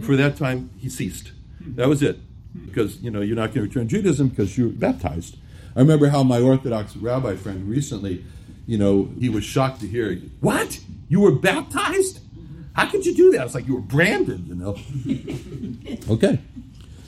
For 0.00 0.16
that 0.16 0.36
time, 0.36 0.70
he 0.78 0.88
ceased. 0.88 1.32
That 1.60 1.88
was 1.88 2.02
it. 2.02 2.18
Because, 2.66 3.00
you 3.00 3.10
know, 3.10 3.20
you're 3.20 3.36
not 3.36 3.54
going 3.54 3.54
to 3.54 3.62
return 3.62 3.88
Judaism 3.88 4.28
because 4.28 4.56
you're 4.56 4.68
baptized. 4.68 5.36
I 5.76 5.80
remember 5.80 6.08
how 6.08 6.22
my 6.22 6.40
Orthodox 6.40 6.96
rabbi 6.96 7.36
friend 7.36 7.68
recently 7.68 8.24
you 8.66 8.78
know, 8.78 9.10
he 9.18 9.28
was 9.28 9.44
shocked 9.44 9.80
to 9.80 9.88
hear, 9.88 10.16
What? 10.40 10.80
You 11.08 11.20
were 11.20 11.32
baptized? 11.32 12.20
How 12.74 12.88
could 12.88 13.04
you 13.04 13.14
do 13.14 13.32
that? 13.32 13.44
It's 13.44 13.54
like 13.54 13.66
you 13.66 13.74
were 13.74 13.80
branded, 13.80 14.46
you 14.48 14.54
know. 14.54 14.78
okay. 16.14 16.38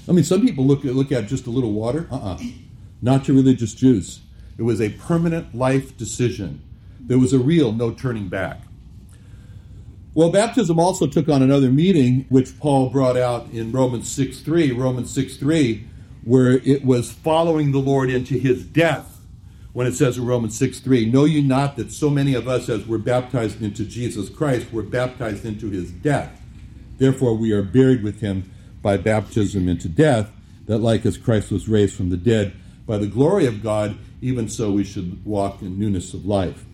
I 0.06 0.12
mean, 0.12 0.24
some 0.24 0.44
people 0.44 0.66
look 0.66 0.84
at, 0.84 0.94
look 0.94 1.10
at 1.10 1.26
just 1.26 1.46
a 1.46 1.50
little 1.50 1.72
water. 1.72 2.06
Uh 2.10 2.16
uh 2.16 2.38
Not 3.00 3.24
to 3.24 3.32
religious 3.32 3.72
Jews. 3.72 4.20
It 4.58 4.62
was 4.62 4.80
a 4.80 4.90
permanent 4.90 5.54
life 5.54 5.96
decision. 5.96 6.62
There 7.06 7.18
was 7.18 7.32
a 7.32 7.38
real 7.38 7.72
no 7.72 7.90
turning 7.90 8.28
back. 8.28 8.60
Well, 10.14 10.30
baptism 10.30 10.78
also 10.78 11.06
took 11.06 11.28
on 11.28 11.42
another 11.42 11.70
meaning, 11.70 12.26
which 12.28 12.58
Paul 12.60 12.88
brought 12.88 13.16
out 13.16 13.50
in 13.50 13.72
Romans 13.72 14.10
6 14.10 14.40
3, 14.40 14.72
Romans 14.72 15.12
6 15.12 15.36
3, 15.36 15.84
where 16.22 16.52
it 16.52 16.84
was 16.84 17.10
following 17.12 17.72
the 17.72 17.78
Lord 17.78 18.10
into 18.10 18.38
his 18.38 18.64
death 18.64 19.14
when 19.74 19.88
it 19.88 19.94
says 19.94 20.16
in 20.16 20.24
Romans 20.24 20.56
6 20.56 20.78
3, 20.80 21.06
Know 21.06 21.24
you 21.24 21.42
not 21.42 21.76
that 21.76 21.92
so 21.92 22.08
many 22.08 22.34
of 22.34 22.48
us, 22.48 22.68
as 22.68 22.86
were 22.86 22.96
baptized 22.96 23.60
into 23.60 23.84
Jesus 23.84 24.30
Christ, 24.30 24.72
were 24.72 24.84
baptized 24.84 25.44
into 25.44 25.68
his 25.68 25.90
death? 25.90 26.40
Therefore, 26.98 27.34
we 27.34 27.50
are 27.50 27.62
buried 27.62 28.04
with 28.04 28.20
him 28.20 28.50
by 28.80 28.96
baptism 28.96 29.68
into 29.68 29.88
death, 29.88 30.30
that 30.66 30.78
like 30.78 31.04
as 31.04 31.18
Christ 31.18 31.50
was 31.50 31.68
raised 31.68 31.96
from 31.96 32.10
the 32.10 32.16
dead 32.16 32.54
by 32.86 32.98
the 32.98 33.08
glory 33.08 33.46
of 33.46 33.64
God, 33.64 33.98
even 34.22 34.48
so 34.48 34.70
we 34.70 34.84
should 34.84 35.24
walk 35.24 35.60
in 35.60 35.78
newness 35.78 36.14
of 36.14 36.24
life. 36.24 36.64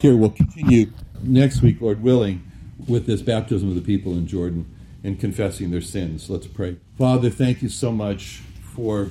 Here, 0.00 0.16
we'll 0.16 0.30
continue 0.30 0.92
next 1.24 1.60
week, 1.60 1.80
Lord 1.80 2.04
willing, 2.04 2.48
with 2.86 3.06
this 3.06 3.20
baptism 3.20 3.68
of 3.68 3.74
the 3.74 3.80
people 3.80 4.12
in 4.12 4.28
Jordan 4.28 4.72
and 5.02 5.18
confessing 5.18 5.72
their 5.72 5.80
sins. 5.80 6.30
Let's 6.30 6.46
pray. 6.46 6.76
Father, 6.96 7.30
thank 7.30 7.62
you 7.62 7.68
so 7.68 7.90
much 7.90 8.40
for 8.76 9.10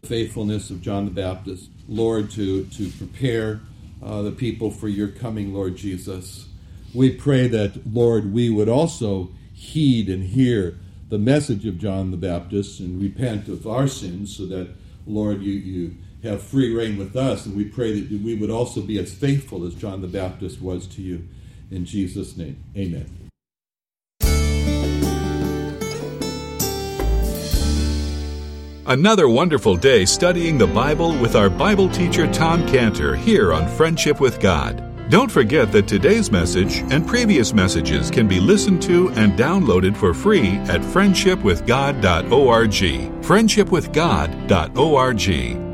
the 0.00 0.08
faithfulness 0.08 0.70
of 0.70 0.80
John 0.80 1.04
the 1.04 1.12
Baptist. 1.12 1.70
Lord, 1.88 2.32
to, 2.32 2.64
to 2.64 2.88
prepare 2.90 3.60
uh, 4.02 4.22
the 4.22 4.32
people 4.32 4.72
for 4.72 4.88
your 4.88 5.06
coming, 5.06 5.54
Lord 5.54 5.76
Jesus. 5.76 6.48
We 6.92 7.10
pray 7.10 7.46
that, 7.46 7.86
Lord, 7.94 8.32
we 8.32 8.50
would 8.50 8.68
also 8.68 9.30
heed 9.52 10.08
and 10.08 10.24
hear 10.24 10.80
the 11.10 11.18
message 11.18 11.64
of 11.64 11.78
John 11.78 12.10
the 12.10 12.16
Baptist 12.16 12.80
and 12.80 13.00
repent 13.00 13.46
of 13.46 13.68
our 13.68 13.86
sins 13.86 14.36
so 14.36 14.46
that, 14.46 14.68
Lord, 15.06 15.42
you, 15.42 15.52
you 15.52 15.96
have 16.24 16.42
free 16.42 16.74
rein 16.74 16.98
with 16.98 17.16
us. 17.16 17.46
And 17.46 17.56
we 17.56 17.64
pray 17.64 18.00
that 18.00 18.22
we 18.22 18.34
would 18.34 18.50
also 18.50 18.80
be 18.80 18.98
as 18.98 19.14
faithful 19.14 19.64
as 19.64 19.74
John 19.74 20.02
the 20.02 20.08
Baptist 20.08 20.60
was 20.60 20.86
to 20.88 21.02
you. 21.02 21.28
In 21.70 21.84
Jesus' 21.84 22.36
name, 22.36 22.62
amen. 22.76 23.24
Another 28.86 29.30
wonderful 29.30 29.76
day 29.76 30.04
studying 30.04 30.58
the 30.58 30.66
Bible 30.66 31.18
with 31.18 31.36
our 31.36 31.48
Bible 31.48 31.88
teacher 31.88 32.30
Tom 32.30 32.68
Cantor 32.68 33.16
here 33.16 33.54
on 33.54 33.66
Friendship 33.66 34.20
with 34.20 34.40
God. 34.40 34.82
Don't 35.10 35.30
forget 35.30 35.72
that 35.72 35.88
today's 35.88 36.30
message 36.30 36.80
and 36.90 37.06
previous 37.06 37.54
messages 37.54 38.10
can 38.10 38.28
be 38.28 38.40
listened 38.40 38.82
to 38.82 39.08
and 39.12 39.38
downloaded 39.38 39.96
for 39.96 40.12
free 40.12 40.56
at 40.68 40.80
friendshipwithgod.org. 40.80 43.24
Friendshipwithgod.org. 43.24 45.73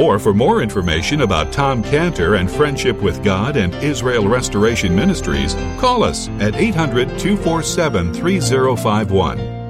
Or 0.00 0.18
for 0.18 0.32
more 0.32 0.62
information 0.62 1.20
about 1.20 1.52
Tom 1.52 1.82
Cantor 1.82 2.36
and 2.36 2.50
Friendship 2.50 3.02
with 3.02 3.22
God 3.22 3.58
and 3.58 3.74
Israel 3.84 4.26
Restoration 4.26 4.94
Ministries, 4.96 5.52
call 5.78 6.02
us 6.02 6.30
at 6.40 6.56
800 6.56 7.18
247 7.18 8.14
3051. 8.14 9.60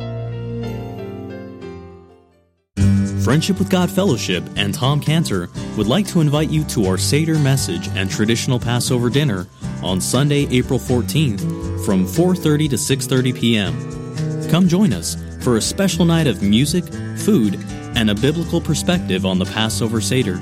Friendship 3.25 3.59
with 3.59 3.69
God 3.71 3.91
Fellowship 3.91 4.45
and 4.55 4.73
Tom 4.73 5.01
Cantor 5.01 5.49
would 5.77 5.89
like 5.89 6.07
to 6.07 6.21
invite 6.21 6.49
you 6.49 6.63
to 6.65 6.87
our 6.87 6.97
Seder 6.97 7.37
message 7.41 7.89
and 7.97 8.09
traditional 8.09 8.61
Passover 8.61 9.11
dinner 9.11 9.49
on 9.83 10.01
Sunday, 10.01 10.47
April 10.57 10.79
14th 10.79 11.41
from 11.85 12.07
4:30 12.07 12.71
to 12.71 12.77
6:30 12.77 13.35
p.m. 13.35 14.49
Come 14.49 14.69
join 14.69 14.93
us 14.93 15.17
for 15.43 15.57
a 15.57 15.61
special 15.61 16.05
night 16.05 16.29
of 16.29 16.41
music, 16.41 16.85
food, 17.17 17.59
and 17.95 18.11
a 18.11 18.15
biblical 18.15 18.61
perspective 18.61 19.27
on 19.27 19.39
the 19.39 19.45
Passover 19.45 20.01
Seder. 20.01 20.41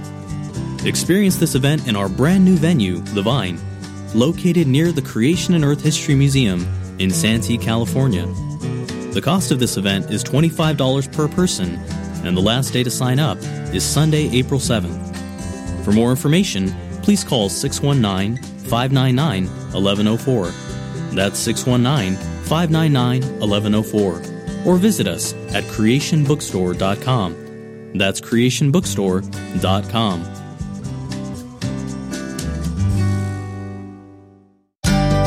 Experience 0.84 1.36
this 1.36 1.54
event 1.54 1.88
in 1.88 1.96
our 1.96 2.08
brand 2.08 2.44
new 2.44 2.56
venue, 2.56 2.98
The 2.98 3.22
Vine, 3.22 3.58
located 4.14 4.66
near 4.66 4.92
the 4.92 5.02
Creation 5.02 5.54
and 5.54 5.64
Earth 5.64 5.82
History 5.82 6.14
Museum 6.14 6.66
in 6.98 7.10
Santee, 7.10 7.58
California. 7.58 8.26
The 9.12 9.20
cost 9.22 9.50
of 9.50 9.58
this 9.58 9.76
event 9.76 10.10
is 10.10 10.22
$25 10.22 11.12
per 11.12 11.28
person, 11.28 11.76
and 12.24 12.36
the 12.36 12.40
last 12.40 12.72
day 12.72 12.82
to 12.82 12.90
sign 12.90 13.18
up 13.18 13.38
is 13.72 13.84
Sunday, 13.84 14.28
April 14.36 14.60
7th. 14.60 15.04
For 15.84 15.92
more 15.92 16.10
information, 16.10 16.74
please 17.02 17.24
call 17.24 17.48
619 17.48 18.42
599 18.68 19.46
1104. 19.72 20.46
That's 21.14 21.38
619 21.38 22.16
599 22.44 23.40
1104. 23.40 24.27
Or 24.66 24.76
visit 24.76 25.06
us 25.06 25.32
at 25.54 25.64
creationbookstore.com. 25.64 27.92
That's 27.94 28.20
creationbookstore.com. 28.20 30.24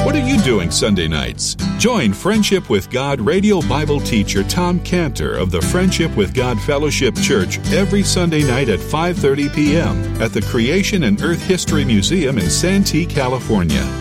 What 0.05 0.15
are 0.15 0.27
you 0.27 0.41
doing 0.41 0.71
Sunday 0.71 1.07
nights? 1.07 1.55
Join 1.77 2.11
Friendship 2.11 2.69
with 2.69 2.89
God 2.89 3.21
radio 3.21 3.61
Bible 3.61 4.01
teacher 4.01 4.43
Tom 4.43 4.81
Cantor 4.81 5.37
of 5.37 5.51
the 5.51 5.61
Friendship 5.61 6.13
with 6.17 6.33
God 6.33 6.59
Fellowship 6.61 7.15
Church 7.15 7.59
every 7.71 8.03
Sunday 8.03 8.43
night 8.43 8.67
at 8.67 8.79
5:30 8.79 9.53
p.m. 9.53 10.21
at 10.21 10.33
the 10.33 10.41
Creation 10.41 11.03
and 11.03 11.21
Earth 11.21 11.41
History 11.41 11.85
Museum 11.85 12.39
in 12.39 12.49
Santee, 12.49 13.05
California. 13.05 14.00